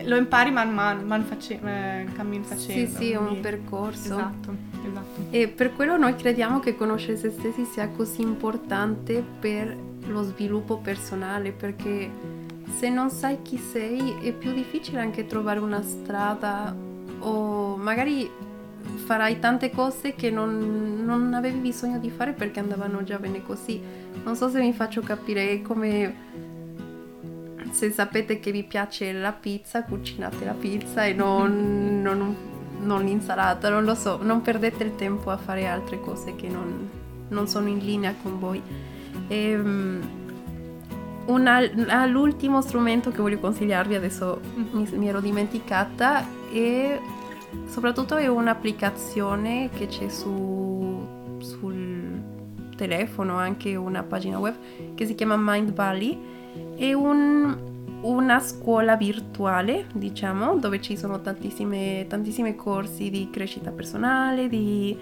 lo 0.03 0.15
impari 0.15 0.51
man 0.51 0.73
mano, 0.73 1.03
man 1.03 1.23
face, 1.23 1.59
eh, 1.61 2.05
cammin 2.13 2.43
facendo. 2.43 2.89
Sì, 2.89 2.95
sì, 2.95 3.11
è 3.11 3.17
un 3.17 3.39
percorso. 3.39 4.13
Esatto, 4.13 4.55
esatto. 4.87 5.21
E 5.31 5.47
per 5.47 5.73
quello 5.73 5.97
noi 5.97 6.15
crediamo 6.15 6.59
che 6.59 6.75
conoscere 6.75 7.17
se 7.17 7.31
stessi 7.31 7.65
sia 7.65 7.89
così 7.89 8.21
importante 8.21 9.23
per 9.39 9.75
lo 10.07 10.23
sviluppo 10.23 10.77
personale, 10.77 11.51
perché 11.51 12.09
se 12.77 12.89
non 12.89 13.09
sai 13.09 13.41
chi 13.41 13.57
sei 13.57 14.15
è 14.21 14.31
più 14.31 14.53
difficile 14.53 14.99
anche 14.99 15.25
trovare 15.25 15.59
una 15.59 15.81
strada 15.81 16.75
o 17.19 17.75
magari 17.75 18.29
farai 19.05 19.39
tante 19.39 19.71
cose 19.71 20.13
che 20.15 20.29
non, 20.29 21.03
non, 21.03 21.33
avevi 21.33 21.59
bisogno 21.59 21.97
di 21.99 22.09
fare 22.09 22.33
perché 22.33 22.59
andavano 22.59 23.03
già 23.03 23.17
bene 23.17 23.43
così. 23.43 23.81
Non 24.23 24.35
so 24.35 24.49
se 24.49 24.59
mi 24.59 24.73
faccio 24.73 25.01
capire, 25.01 25.61
come 25.61 26.15
se 27.71 27.91
sapete 27.91 28.39
che 28.39 28.51
vi 28.51 28.63
piace 28.63 29.11
la 29.11 29.31
pizza, 29.31 29.83
cucinate 29.83 30.45
la 30.45 30.53
pizza 30.53 31.05
e 31.05 31.13
non, 31.13 32.01
non, 32.01 32.35
non 32.81 33.03
l'insalata, 33.03 33.69
non 33.69 33.83
lo 33.83 33.95
so, 33.95 34.19
non 34.21 34.41
perdete 34.41 34.83
il 34.83 34.95
tempo 34.95 35.29
a 35.29 35.37
fare 35.37 35.67
altre 35.67 35.99
cose 35.99 36.35
che 36.35 36.47
non, 36.47 36.89
non 37.29 37.47
sono 37.47 37.67
in 37.67 37.79
linea 37.79 38.13
con 38.21 38.39
voi. 38.39 38.61
E, 39.27 39.49
ehm, 39.51 40.17
una, 41.25 42.05
l'ultimo 42.05 42.61
strumento 42.61 43.11
che 43.11 43.21
voglio 43.21 43.37
consigliarvi, 43.39 43.93
adesso 43.95 44.41
mi, 44.71 44.87
mi 44.93 45.07
ero 45.07 45.19
dimenticata, 45.19 46.25
è 46.51 46.99
soprattutto 47.65 48.15
è 48.15 48.27
un'applicazione 48.27 49.69
che 49.69 49.87
c'è 49.87 50.09
su, 50.09 51.05
sul 51.39 52.21
telefono, 52.75 53.37
anche 53.37 53.75
una 53.75 54.03
pagina 54.03 54.39
web 54.39 54.55
che 54.95 55.05
si 55.05 55.15
chiama 55.15 55.35
Mind 55.37 55.73
Valley. 55.73 56.17
È 56.75 56.93
un, 56.93 57.57
una 58.01 58.39
scuola 58.39 58.95
virtuale, 58.95 59.87
diciamo, 59.93 60.55
dove 60.57 60.81
ci 60.81 60.97
sono 60.97 61.21
tantissime, 61.21 62.05
tantissimi 62.07 62.55
corsi 62.55 63.09
di 63.09 63.29
crescita 63.29 63.71
personale, 63.71 64.47
di 64.47 64.97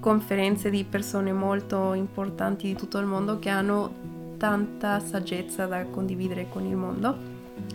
conferenze 0.00 0.68
di 0.70 0.84
persone 0.84 1.32
molto 1.32 1.94
importanti 1.94 2.66
di 2.66 2.74
tutto 2.74 2.98
il 2.98 3.06
mondo 3.06 3.38
che 3.38 3.48
hanno 3.48 4.12
tanta 4.36 5.00
saggezza 5.00 5.66
da 5.66 5.84
condividere 5.84 6.48
con 6.48 6.64
il 6.64 6.76
mondo. 6.76 7.32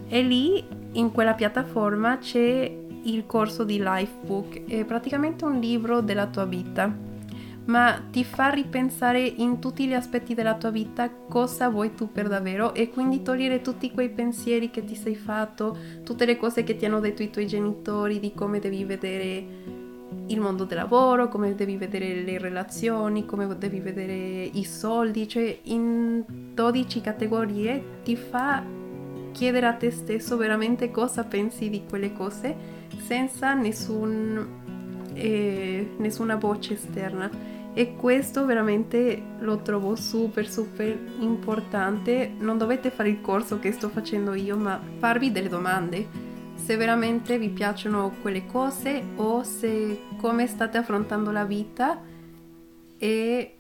E 0.08 0.22
lì, 0.22 0.64
in 0.94 1.12
quella 1.12 1.34
piattaforma, 1.34 2.18
c'è 2.18 2.72
il 3.04 3.26
corso 3.26 3.64
di 3.64 3.78
Lifebook, 3.82 4.66
è 4.66 4.84
praticamente 4.86 5.46
un 5.46 5.60
libro 5.60 6.02
della 6.02 6.28
tua 6.28 6.46
vita, 6.46 6.94
ma 7.66 8.02
ti 8.10 8.24
fa 8.24 8.50
ripensare 8.50 9.22
in 9.22 9.60
tutti 9.60 9.86
gli 9.88 9.94
aspetti 9.94 10.34
della 10.34 10.56
tua 10.56 10.72
vita 10.72 11.10
cosa 11.10 11.70
vuoi 11.70 11.94
tu 11.94 12.12
per 12.12 12.28
davvero 12.28 12.74
e 12.74 12.90
quindi 12.90 13.22
togliere 13.22 13.62
tutti 13.62 13.92
quei 13.92 14.10
pensieri 14.10 14.72
che 14.72 14.84
ti 14.84 14.96
sei 14.96 15.16
fatto, 15.16 15.78
tutte 16.04 16.26
le 16.26 16.38
cose 16.38 16.64
che 16.64 16.76
ti 16.76 16.86
hanno 16.86 17.00
detto 17.00 17.22
i 17.22 17.30
tuoi 17.30 17.46
genitori 17.46 18.20
di 18.20 18.34
come 18.34 18.60
devi 18.60 18.84
vedere 18.86 19.78
il 20.28 20.40
mondo 20.40 20.64
del 20.64 20.78
lavoro, 20.78 21.28
come 21.28 21.54
devi 21.54 21.78
vedere 21.78 22.24
le 22.24 22.40
relazioni, 22.40 23.26
come 23.26 23.48
devi 23.58 23.80
vedere 23.80 24.50
i 24.52 24.64
soldi, 24.64 25.28
cioè 25.28 25.60
in 25.64 26.24
12 26.54 27.02
categorie 27.02 27.84
ti 28.04 28.16
fa 28.16 28.64
chiedere 29.32 29.66
a 29.66 29.74
te 29.74 29.92
stesso 29.92 30.38
veramente 30.38 30.92
cosa 30.92 31.24
pensi 31.24 31.70
di 31.70 31.84
quelle 31.88 32.14
cose 32.14 32.56
senza 33.06 33.54
nessun, 33.54 34.48
eh, 35.14 35.92
nessuna 35.98 36.36
voce 36.36 36.74
esterna. 36.74 37.58
E 37.74 37.96
questo 37.96 38.46
veramente 38.46 39.22
lo 39.40 39.62
trovo 39.62 39.96
super 39.96 40.50
super 40.50 40.98
importante. 41.20 42.32
Non 42.38 42.58
dovete 42.58 42.90
fare 42.90 43.10
il 43.10 43.22
corso 43.22 43.60
che 43.60 43.72
sto 43.72 43.90
facendo 43.90 44.34
io 44.34 44.58
ma 44.58 44.82
farvi 44.98 45.32
delle 45.32 45.50
domande. 45.50 46.28
Se 46.56 46.76
veramente 46.76 47.38
vi 47.38 47.50
piacciono 47.50 48.14
quelle 48.22 48.46
cose 48.46 49.02
o 49.16 49.44
se 49.44 50.02
come 50.18 50.46
state 50.48 50.78
affrontando 50.78 51.32
la 51.32 51.46
vita 51.46 52.02
e 52.98 53.59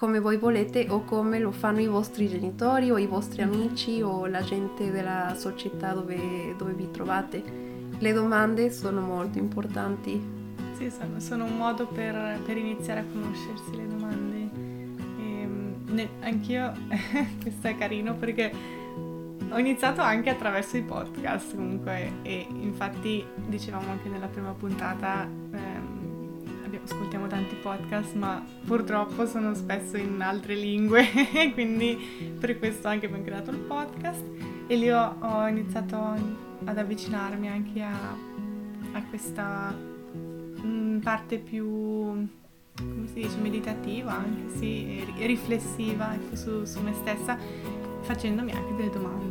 come 0.00 0.18
voi 0.18 0.38
volete 0.38 0.86
o 0.88 1.04
come 1.04 1.38
lo 1.38 1.52
fanno 1.52 1.80
i 1.80 1.86
vostri 1.86 2.26
genitori 2.26 2.90
o 2.90 2.96
i 2.96 3.04
vostri 3.04 3.42
amici 3.42 4.00
o 4.00 4.24
la 4.24 4.40
gente 4.40 4.90
della 4.90 5.34
società 5.36 5.92
dove, 5.92 6.54
dove 6.56 6.72
vi 6.72 6.90
trovate 6.90 7.68
le 7.98 8.12
domande 8.14 8.70
sono 8.70 9.02
molto 9.02 9.36
importanti. 9.36 10.18
Sì, 10.72 10.90
sono, 10.90 11.20
sono 11.20 11.44
un 11.44 11.54
modo 11.54 11.86
per, 11.86 12.40
per, 12.46 12.56
iniziare 12.56 13.00
a 13.00 13.04
conoscersi 13.12 13.76
le 13.76 13.86
domande. 13.86 14.36
E, 15.18 15.42
ehm, 15.42 15.74
ne, 15.88 16.08
anch'io, 16.20 16.72
questo 17.42 17.66
è 17.66 17.76
carino 17.76 18.14
perché 18.14 18.50
ho 19.50 19.58
iniziato 19.58 20.00
anche 20.00 20.30
attraverso 20.30 20.78
i 20.78 20.82
podcast 20.82 21.54
comunque 21.54 22.10
e 22.22 22.46
infatti 22.48 23.22
dicevamo 23.48 23.90
anche 23.90 24.08
nella 24.08 24.28
prima 24.28 24.52
puntata 24.52 25.24
ehm, 25.24 25.99
ascoltiamo 26.84 27.26
tanti 27.26 27.54
podcast 27.56 28.14
ma 28.14 28.44
purtroppo 28.64 29.26
sono 29.26 29.54
spesso 29.54 29.96
in 29.96 30.20
altre 30.20 30.54
lingue 30.54 31.04
quindi 31.52 32.36
per 32.38 32.58
questo 32.58 32.88
anche 32.88 33.06
abbiamo 33.06 33.24
creato 33.24 33.50
il 33.50 33.58
podcast 33.58 34.24
e 34.66 34.76
lì 34.76 34.90
ho, 34.90 35.16
ho 35.18 35.46
iniziato 35.48 35.96
ad 36.64 36.78
avvicinarmi 36.78 37.48
anche 37.48 37.82
a, 37.82 38.16
a 38.92 39.02
questa 39.08 39.70
mh, 39.70 40.66
mm, 40.66 40.98
parte 41.00 41.38
più, 41.38 41.66
come 41.66 43.06
si 43.06 43.14
dice, 43.14 43.36
meditativa, 43.38 44.12
anche 44.12 44.56
sì, 44.56 45.04
riflessiva 45.18 46.14
ecco, 46.14 46.36
su, 46.36 46.64
su, 46.64 46.80
me 46.80 46.92
stessa, 46.94 47.36
facendomi 48.02 48.52
anche 48.52 48.74
delle 48.76 48.90
domande. 48.90 49.29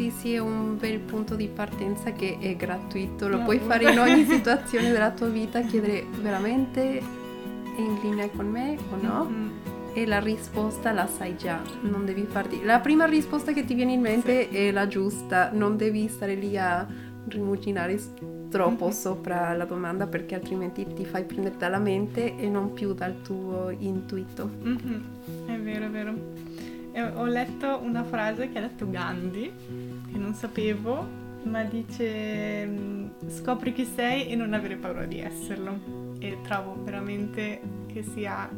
Sì, 0.00 0.10
sì, 0.10 0.32
è 0.34 0.38
un 0.38 0.78
bel 0.78 0.98
punto 1.00 1.34
di 1.34 1.48
partenza 1.48 2.12
che 2.12 2.38
è 2.40 2.56
gratuito, 2.56 3.28
lo 3.28 3.38
no, 3.38 3.44
puoi 3.44 3.58
fare 3.58 3.90
in 3.90 3.98
ogni 3.98 4.24
situazione 4.28 4.90
della 4.90 5.10
tua 5.10 5.28
vita, 5.28 5.60
chiedere 5.60 6.06
veramente 6.22 6.98
è 6.98 7.80
in 7.80 7.98
linea 8.02 8.28
con 8.30 8.48
me 8.48 8.78
o 8.90 8.96
no? 9.00 9.24
Mm-hmm 9.24 9.48
e 9.92 10.06
la 10.06 10.20
risposta 10.20 10.92
la 10.92 11.08
sai 11.08 11.36
già, 11.36 11.60
non 11.82 12.04
devi 12.04 12.24
farti... 12.24 12.62
La 12.62 12.78
prima 12.78 13.06
risposta 13.06 13.52
che 13.52 13.64
ti 13.64 13.74
viene 13.74 13.92
in 13.92 14.00
mente 14.00 14.48
sì. 14.48 14.56
è 14.56 14.70
la 14.70 14.86
giusta, 14.86 15.50
non 15.52 15.76
devi 15.76 16.06
stare 16.08 16.34
lì 16.34 16.56
a 16.56 16.86
rimuginare 17.26 17.98
troppo 18.48 18.84
mm-hmm. 18.84 18.94
sopra 18.94 19.52
la 19.56 19.64
domanda 19.64 20.06
perché 20.06 20.36
altrimenti 20.36 20.86
ti 20.94 21.04
fai 21.04 21.24
prendere 21.24 21.56
dalla 21.56 21.78
mente 21.78 22.36
e 22.36 22.48
non 22.48 22.72
più 22.72 22.94
dal 22.94 23.20
tuo 23.22 23.70
intuito. 23.76 24.48
Mm-hmm. 24.62 25.46
È 25.46 25.58
vero, 25.58 25.84
è 25.86 25.90
vero. 25.90 26.14
E 26.92 27.02
ho 27.02 27.24
letto 27.24 27.80
una 27.82 28.02
frase 28.02 28.50
che 28.50 28.58
ha 28.58 28.62
detto 28.62 28.88
Gandhi, 28.90 29.52
che 30.10 30.18
non 30.18 30.34
sapevo, 30.34 31.06
ma 31.44 31.62
dice 31.64 32.66
mm, 32.66 33.06
scopri 33.28 33.72
chi 33.72 33.84
sei 33.84 34.28
e 34.28 34.36
non 34.36 34.52
avere 34.52 34.76
paura 34.76 35.06
di 35.06 35.20
esserlo. 35.20 36.14
E 36.18 36.38
trovo 36.42 36.82
veramente 36.82 37.60
che 37.86 38.02
sia 38.02 38.48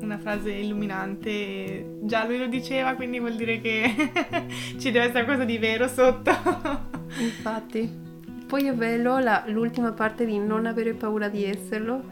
una 0.00 0.18
frase 0.18 0.52
illuminante. 0.52 1.98
Già 2.02 2.24
lui 2.24 2.38
lo 2.38 2.46
diceva, 2.46 2.94
quindi 2.94 3.18
vuol 3.18 3.36
dire 3.36 3.60
che 3.60 3.92
ci 4.78 4.90
deve 4.90 5.06
essere 5.06 5.24
qualcosa 5.24 5.44
di 5.44 5.58
vero 5.58 5.88
sotto. 5.88 6.30
Infatti. 7.18 8.08
Poi 8.46 8.66
è 8.66 8.72
bello 8.72 9.20
la, 9.20 9.44
l'ultima 9.46 9.92
parte 9.92 10.26
di 10.26 10.38
non 10.38 10.66
avere 10.66 10.94
paura 10.94 11.28
di 11.28 11.44
esserlo, 11.44 12.02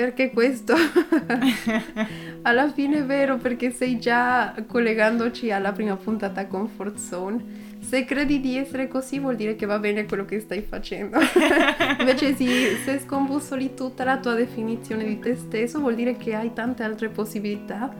perché 0.00 0.30
questo 0.30 0.74
alla 2.42 2.70
fine 2.72 3.00
è 3.00 3.04
vero, 3.04 3.36
perché 3.36 3.70
sei 3.70 3.98
già 3.98 4.54
collegandoci 4.66 5.50
alla 5.50 5.72
prima 5.72 5.94
puntata 5.96 6.46
comfort 6.46 6.96
zone. 6.96 7.68
Se 7.80 8.06
credi 8.06 8.40
di 8.40 8.56
essere 8.56 8.88
così 8.88 9.18
vuol 9.18 9.36
dire 9.36 9.56
che 9.56 9.66
va 9.66 9.78
bene 9.78 10.06
quello 10.06 10.24
che 10.24 10.40
stai 10.40 10.62
facendo. 10.62 11.18
Invece 12.00 12.34
sì, 12.34 12.48
se 12.82 13.00
scombussoli 13.00 13.74
tutta 13.74 14.04
la 14.04 14.18
tua 14.18 14.34
definizione 14.34 15.04
di 15.04 15.18
te 15.18 15.36
stesso 15.36 15.80
vuol 15.80 15.94
dire 15.94 16.16
che 16.16 16.34
hai 16.34 16.52
tante 16.54 16.82
altre 16.82 17.10
possibilità 17.10 17.94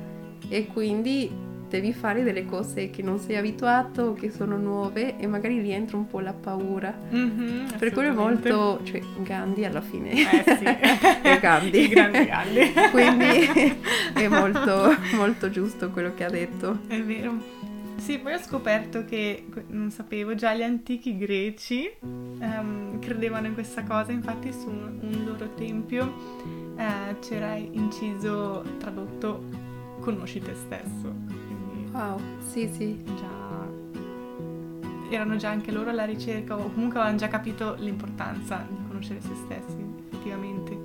e 0.49 0.67
quindi 0.69 1.31
devi 1.71 1.93
fare 1.93 2.23
delle 2.23 2.45
cose 2.45 2.91
che 2.91 3.03
non 3.03 3.19
sei 3.19 3.37
abituato, 3.37 4.13
che 4.13 4.31
sono 4.31 4.57
nuove 4.57 5.17
e 5.17 5.27
magari 5.27 5.61
rientra 5.61 5.97
un 5.97 6.07
po' 6.07 6.21
la 6.21 6.33
paura. 6.33 6.93
Mm-hmm, 7.15 7.67
per 7.79 7.93
quello 7.93 8.11
è 8.11 8.13
molto, 8.13 8.81
cioè 8.83 9.01
Gandhi 9.19 9.65
alla 9.65 9.81
fine 9.81 10.11
eh, 10.11 10.57
sì. 10.57 10.65
è 11.23 11.39
Gandhi. 11.41 11.89
Grande 11.89 12.27
Gandhi. 12.27 12.73
Quindi 12.91 13.79
è 14.15 14.29
molto, 14.29 14.95
molto 15.15 15.51
giusto 15.51 15.91
quello 15.91 16.13
che 16.15 16.25
ha 16.25 16.31
detto. 16.31 16.81
È 16.89 17.01
vero. 17.01 17.59
Sì, 17.97 18.19
poi 18.19 18.33
ho 18.33 18.39
scoperto 18.39 19.05
che, 19.05 19.45
non 19.69 19.91
sapevo, 19.91 20.35
già 20.35 20.55
gli 20.55 20.63
antichi 20.63 21.19
greci 21.19 21.89
um, 22.01 22.99
credevano 22.99 23.47
in 23.47 23.55
questa 23.55 23.83
cosa, 23.83 24.11
infatti 24.11 24.51
su 24.53 24.69
un, 24.69 24.99
un 25.03 25.25
loro 25.27 25.53
tempio 25.55 26.07
uh, 26.77 27.19
c'era 27.21 27.55
inciso, 27.55 28.65
tradotto, 28.79 29.45
conosci 30.01 30.41
te 30.41 30.55
stesso. 30.55 31.50
Wow, 31.93 32.21
sì, 32.47 32.69
sì. 32.73 33.03
Già 33.05 33.41
erano 35.11 35.37
già 35.37 35.51
anche 35.51 35.73
loro 35.73 35.91
alla 35.91 36.05
ricerca 36.05 36.57
o 36.57 36.71
comunque 36.73 36.99
avevano 36.99 37.19
già 37.19 37.29
capito 37.29 37.75
l'importanza 37.79 38.65
di 38.69 38.77
conoscere 38.87 39.21
se 39.21 39.35
stessi, 39.45 39.85
effettivamente. 40.07 40.79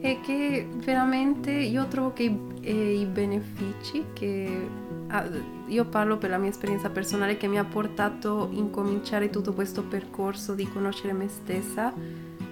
E 0.00 0.20
che 0.22 0.68
veramente 0.76 1.50
io 1.50 1.86
trovo 1.88 2.12
che 2.12 2.22
i, 2.22 2.38
eh, 2.60 3.00
i 3.00 3.04
benefici 3.06 4.04
che 4.12 4.68
ah, 5.08 5.28
io 5.66 5.84
parlo 5.86 6.16
per 6.16 6.30
la 6.30 6.38
mia 6.38 6.50
esperienza 6.50 6.90
personale 6.90 7.36
che 7.36 7.48
mi 7.48 7.58
ha 7.58 7.64
portato 7.64 8.42
a 8.42 8.48
incominciare 8.52 9.30
tutto 9.30 9.52
questo 9.52 9.82
percorso 9.82 10.54
di 10.54 10.68
conoscere 10.68 11.12
me 11.12 11.28
stessa 11.28 11.92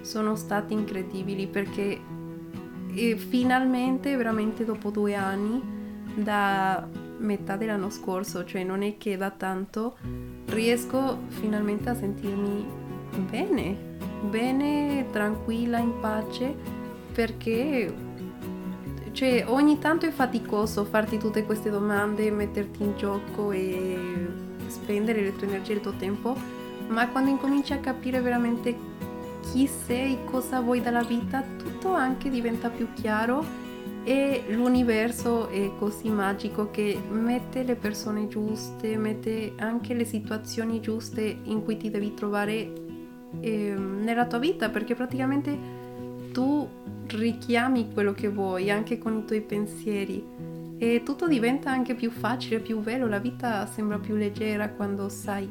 sono 0.01 0.35
stati 0.35 0.73
incredibili 0.73 1.47
perché 1.47 1.99
eh, 2.93 3.15
finalmente 3.15 4.15
veramente 4.17 4.65
dopo 4.65 4.89
due 4.89 5.15
anni 5.15 5.61
da 6.15 6.85
metà 7.17 7.55
dell'anno 7.55 7.89
scorso, 7.89 8.45
cioè 8.45 8.63
non 8.63 8.81
è 8.83 8.97
che 8.97 9.17
da 9.17 9.31
tanto, 9.31 9.97
riesco 10.47 11.19
finalmente 11.27 11.89
a 11.89 11.95
sentirmi 11.95 12.65
bene, 13.29 13.77
bene, 14.29 15.07
tranquilla, 15.11 15.77
in 15.77 15.99
pace, 15.99 16.55
perché 17.13 17.93
cioè, 19.11 19.45
ogni 19.47 19.79
tanto 19.79 20.05
è 20.05 20.11
faticoso 20.11 20.83
farti 20.83 21.17
tutte 21.17 21.45
queste 21.45 21.69
domande, 21.69 22.29
metterti 22.31 22.83
in 22.83 22.97
gioco 22.97 23.51
e 23.51 23.97
spendere 24.67 25.21
le 25.21 25.35
tue 25.37 25.47
energie 25.47 25.71
e 25.71 25.75
il 25.75 25.81
tuo 25.81 25.93
tempo, 25.93 26.35
ma 26.89 27.07
quando 27.07 27.29
incominci 27.29 27.71
a 27.71 27.77
capire 27.77 28.19
veramente 28.19 28.77
chi 29.41 29.67
sei, 29.67 30.17
cosa 30.25 30.59
vuoi 30.59 30.81
dalla 30.81 31.03
vita, 31.03 31.41
tutto 31.57 31.93
anche 31.93 32.29
diventa 32.29 32.69
più 32.69 32.89
chiaro 32.93 33.63
e 34.05 34.43
l'universo 34.49 35.49
è 35.49 35.71
così 35.79 36.09
magico 36.09 36.69
che 36.69 36.95
mette 37.09 37.63
le 37.63 37.75
persone 37.75 38.27
giuste, 38.27 38.97
mette 38.97 39.53
anche 39.57 39.95
le 39.95 40.05
situazioni 40.05 40.79
giuste 40.79 41.39
in 41.43 41.63
cui 41.63 41.75
ti 41.75 41.89
devi 41.89 42.13
trovare 42.13 42.71
eh, 43.39 43.73
nella 43.75 44.27
tua 44.27 44.37
vita, 44.37 44.69
perché 44.69 44.93
praticamente 44.93 45.57
tu 46.31 46.69
richiami 47.07 47.91
quello 47.93 48.13
che 48.13 48.29
vuoi 48.29 48.69
anche 48.69 48.99
con 48.99 49.17
i 49.17 49.25
tuoi 49.25 49.41
pensieri 49.41 50.23
e 50.77 51.01
tutto 51.03 51.27
diventa 51.27 51.71
anche 51.71 51.95
più 51.95 52.11
facile, 52.11 52.59
più 52.59 52.81
bello, 52.81 53.07
la 53.07 53.19
vita 53.19 53.65
sembra 53.65 53.97
più 53.97 54.15
leggera 54.15 54.69
quando 54.69 55.09
sai 55.09 55.49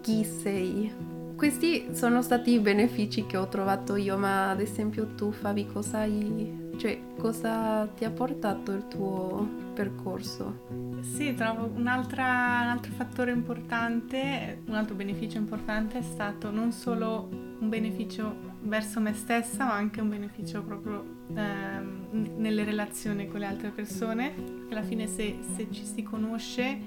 chi 0.00 0.24
sei. 0.24 0.90
Questi 1.36 1.88
sono 1.92 2.22
stati 2.22 2.52
i 2.52 2.58
benefici 2.58 3.26
che 3.26 3.36
ho 3.36 3.48
trovato 3.48 3.96
io, 3.96 4.16
ma 4.16 4.48
ad 4.48 4.60
esempio 4.60 5.08
tu 5.14 5.30
Fabi 5.30 5.66
cosa 5.66 5.98
hai 5.98 6.59
cioè, 6.80 6.98
cosa 7.18 7.86
ti 7.88 8.06
ha 8.06 8.10
portato 8.10 8.72
il 8.72 8.88
tuo 8.88 9.46
percorso? 9.74 10.66
Sì, 11.02 11.34
trovo 11.34 11.70
un 11.74 11.86
altro 11.86 12.90
fattore 12.92 13.32
importante, 13.32 14.62
un 14.64 14.72
altro 14.72 14.94
beneficio 14.94 15.36
importante 15.36 15.98
è 15.98 16.02
stato 16.02 16.50
non 16.50 16.72
solo 16.72 17.28
un 17.60 17.68
beneficio 17.68 18.34
verso 18.62 18.98
me 18.98 19.12
stessa, 19.12 19.66
ma 19.66 19.74
anche 19.74 20.00
un 20.00 20.08
beneficio 20.08 20.62
proprio 20.62 21.04
ehm, 21.34 22.36
nelle 22.38 22.64
relazioni 22.64 23.28
con 23.28 23.40
le 23.40 23.46
altre 23.46 23.68
persone. 23.68 24.32
Alla 24.70 24.82
fine 24.82 25.06
se, 25.06 25.36
se 25.54 25.68
ci 25.70 25.84
si 25.84 26.02
conosce 26.02 26.78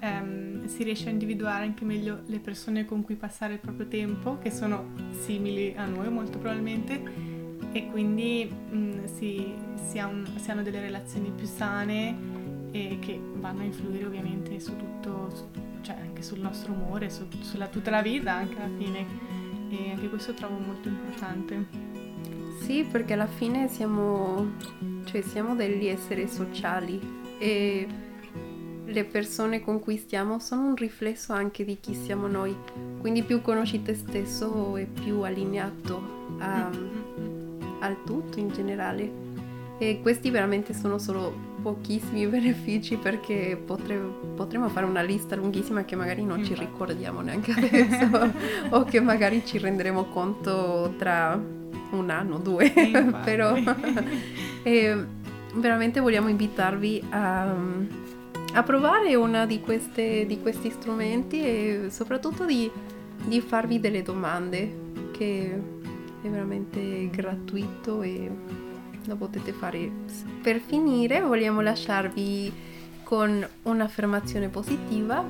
ehm, 0.00 0.64
si 0.64 0.82
riesce 0.84 1.08
a 1.08 1.12
individuare 1.12 1.64
anche 1.64 1.84
meglio 1.84 2.22
le 2.24 2.38
persone 2.38 2.86
con 2.86 3.02
cui 3.02 3.16
passare 3.16 3.52
il 3.52 3.60
proprio 3.60 3.88
tempo, 3.88 4.38
che 4.38 4.50
sono 4.50 4.92
simili 5.10 5.74
a 5.76 5.84
noi 5.84 6.08
molto 6.08 6.38
probabilmente 6.38 7.23
e 7.74 7.88
quindi 7.90 8.44
mh, 8.44 8.76
mm, 8.76 9.04
si, 9.06 9.52
si, 9.88 9.98
ha 9.98 10.06
un, 10.06 10.24
si, 10.36 10.48
hanno 10.48 10.62
delle 10.62 10.80
relazioni 10.80 11.32
più 11.34 11.44
sane 11.44 12.16
e 12.70 12.98
che 13.00 13.20
vanno 13.34 13.62
a 13.62 13.64
influire 13.64 14.06
ovviamente 14.06 14.60
su 14.60 14.76
tutto, 14.76 15.28
su, 15.34 15.48
cioè 15.80 15.96
anche 15.96 16.22
sul 16.22 16.38
nostro 16.38 16.72
umore, 16.72 17.10
su, 17.10 17.26
sulla 17.40 17.66
tutta 17.66 17.90
la 17.90 18.00
vita 18.00 18.32
anche 18.32 18.56
alla 18.56 18.72
fine 18.78 19.06
e 19.70 19.90
anche 19.90 20.08
questo 20.08 20.34
trovo 20.34 20.56
molto 20.56 20.86
importante. 20.86 21.66
Sì, 22.60 22.86
perché 22.88 23.14
alla 23.14 23.26
fine 23.26 23.66
siamo, 23.66 24.52
cioè 25.06 25.20
siamo 25.22 25.56
degli 25.56 25.86
esseri 25.86 26.28
sociali 26.28 27.00
e 27.38 27.88
le 28.84 29.04
persone 29.04 29.60
con 29.60 29.80
cui 29.80 29.96
stiamo 29.96 30.38
sono 30.38 30.68
un 30.68 30.76
riflesso 30.76 31.32
anche 31.32 31.64
di 31.64 31.80
chi 31.80 31.92
siamo 31.92 32.28
noi. 32.28 32.56
Quindi 33.00 33.24
più 33.24 33.42
conosci 33.42 33.82
te 33.82 33.96
stesso 33.96 34.76
e 34.76 34.84
più 34.84 35.22
allineato 35.22 36.36
a, 36.38 36.68
mm-hmm 36.68 37.03
al 37.84 38.02
tutto 38.04 38.38
in 38.38 38.48
generale. 38.48 39.32
E 39.78 40.00
questi 40.02 40.30
veramente 40.30 40.72
sono 40.72 40.98
solo 40.98 41.52
pochissimi 41.62 42.26
benefici 42.28 42.96
perché 42.96 43.60
potre, 43.64 43.96
potremmo 44.36 44.68
fare 44.68 44.86
una 44.86 45.02
lista 45.02 45.36
lunghissima 45.36 45.84
che 45.84 45.96
magari 45.96 46.24
non 46.24 46.44
ci 46.44 46.54
ricordiamo 46.54 47.20
neanche 47.20 47.52
adesso 47.52 48.32
o 48.70 48.84
che 48.84 49.00
magari 49.00 49.44
ci 49.44 49.58
renderemo 49.58 50.04
conto 50.04 50.94
tra 50.96 51.40
un 51.90 52.10
anno, 52.10 52.38
due. 52.38 52.72
Però 53.24 53.56
eh, 54.62 55.06
veramente 55.54 56.00
vogliamo 56.00 56.28
invitarvi 56.28 57.02
a, 57.10 57.54
a 58.54 58.62
provare 58.62 59.14
uno 59.14 59.46
di, 59.46 59.60
di, 60.26 60.40
questi 60.40 60.70
strumenti 60.70 61.42
e 61.42 61.86
soprattutto 61.90 62.44
di, 62.44 62.70
di 63.24 63.40
farvi 63.40 63.80
delle 63.80 64.02
domande 64.02 64.82
che 65.12 65.82
è 66.28 66.30
veramente 66.30 67.08
gratuito 67.10 68.02
e 68.02 68.30
lo 69.06 69.16
potete 69.16 69.52
fare. 69.52 69.90
Per 70.42 70.58
finire 70.60 71.20
vogliamo 71.20 71.60
lasciarvi 71.60 72.52
con 73.02 73.46
un'affermazione 73.62 74.48
positiva. 74.48 75.24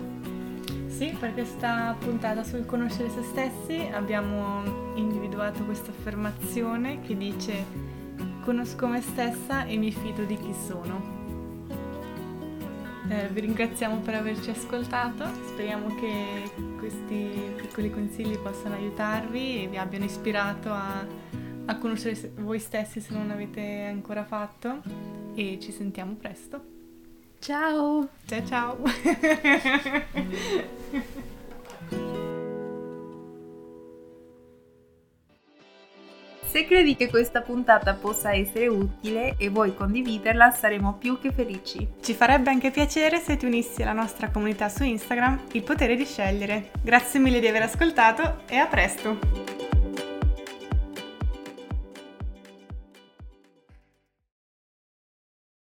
Sì, 0.87 1.15
per 1.19 1.33
questa 1.35 1.97
puntata 1.99 2.45
sul 2.45 2.65
conoscere 2.65 3.11
se 3.11 3.23
stessi 3.23 3.89
abbiamo 3.93 4.93
individuato 4.95 5.65
questa 5.65 5.91
affermazione 5.91 7.01
che 7.01 7.17
dice 7.17 7.65
conosco 8.45 8.87
me 8.87 9.01
stessa 9.01 9.65
e 9.65 9.77
mi 9.77 9.91
fido 9.91 10.23
di 10.25 10.37
chi 10.37 10.55
sono. 10.67 11.24
Eh, 13.09 13.29
vi 13.29 13.41
ringraziamo 13.41 13.99
per 13.99 14.15
averci 14.15 14.49
ascoltato, 14.51 15.27
speriamo 15.47 15.95
che 15.95 16.51
questi 16.79 17.53
piccoli 17.57 17.91
consigli 17.91 18.39
possano 18.39 18.77
aiutarvi 18.77 19.63
e 19.63 19.69
vi 19.69 19.77
abbiano 19.77 20.07
ispirato 20.07 20.73
a, 20.73 21.07
a 21.67 21.79
conoscere 21.79 22.33
voi 22.37 22.59
stessi 22.59 23.01
se 23.01 23.13
non 23.13 23.29
l'avete 23.29 23.85
ancora 23.91 24.25
fatto 24.25 24.81
e 25.35 25.59
ci 25.61 25.71
sentiamo 25.71 26.15
presto. 26.15 26.73
Ciao! 27.41 28.09
Ciao 28.25 28.47
ciao! 28.47 28.79
Se 36.55 36.67
credi 36.67 36.95
che 36.95 37.11
questa 37.11 37.41
puntata 37.41 37.95
possa 37.95 38.33
essere 38.33 38.69
utile 38.69 39.35
e 39.39 39.49
vuoi 39.49 39.75
condividerla, 39.75 40.53
saremo 40.53 40.95
più 41.01 41.19
che 41.19 41.33
felici. 41.33 41.85
Ci 42.01 42.15
farebbe 42.15 42.49
anche 42.49 42.71
piacere 42.71 43.19
se 43.19 43.37
ti 43.37 43.45
unissi 43.45 43.83
alla 43.83 43.93
nostra 43.93 44.31
comunità 44.31 44.69
su 44.69 44.85
Instagram, 44.85 45.47
Il 45.51 45.65
potere 45.65 45.97
di 45.97 46.05
scegliere. 46.05 46.71
Grazie 46.81 47.19
mille 47.19 47.41
di 47.41 47.49
aver 47.49 47.63
ascoltato 47.63 48.43
e 48.47 48.55
a 48.55 48.67
presto! 48.67 49.44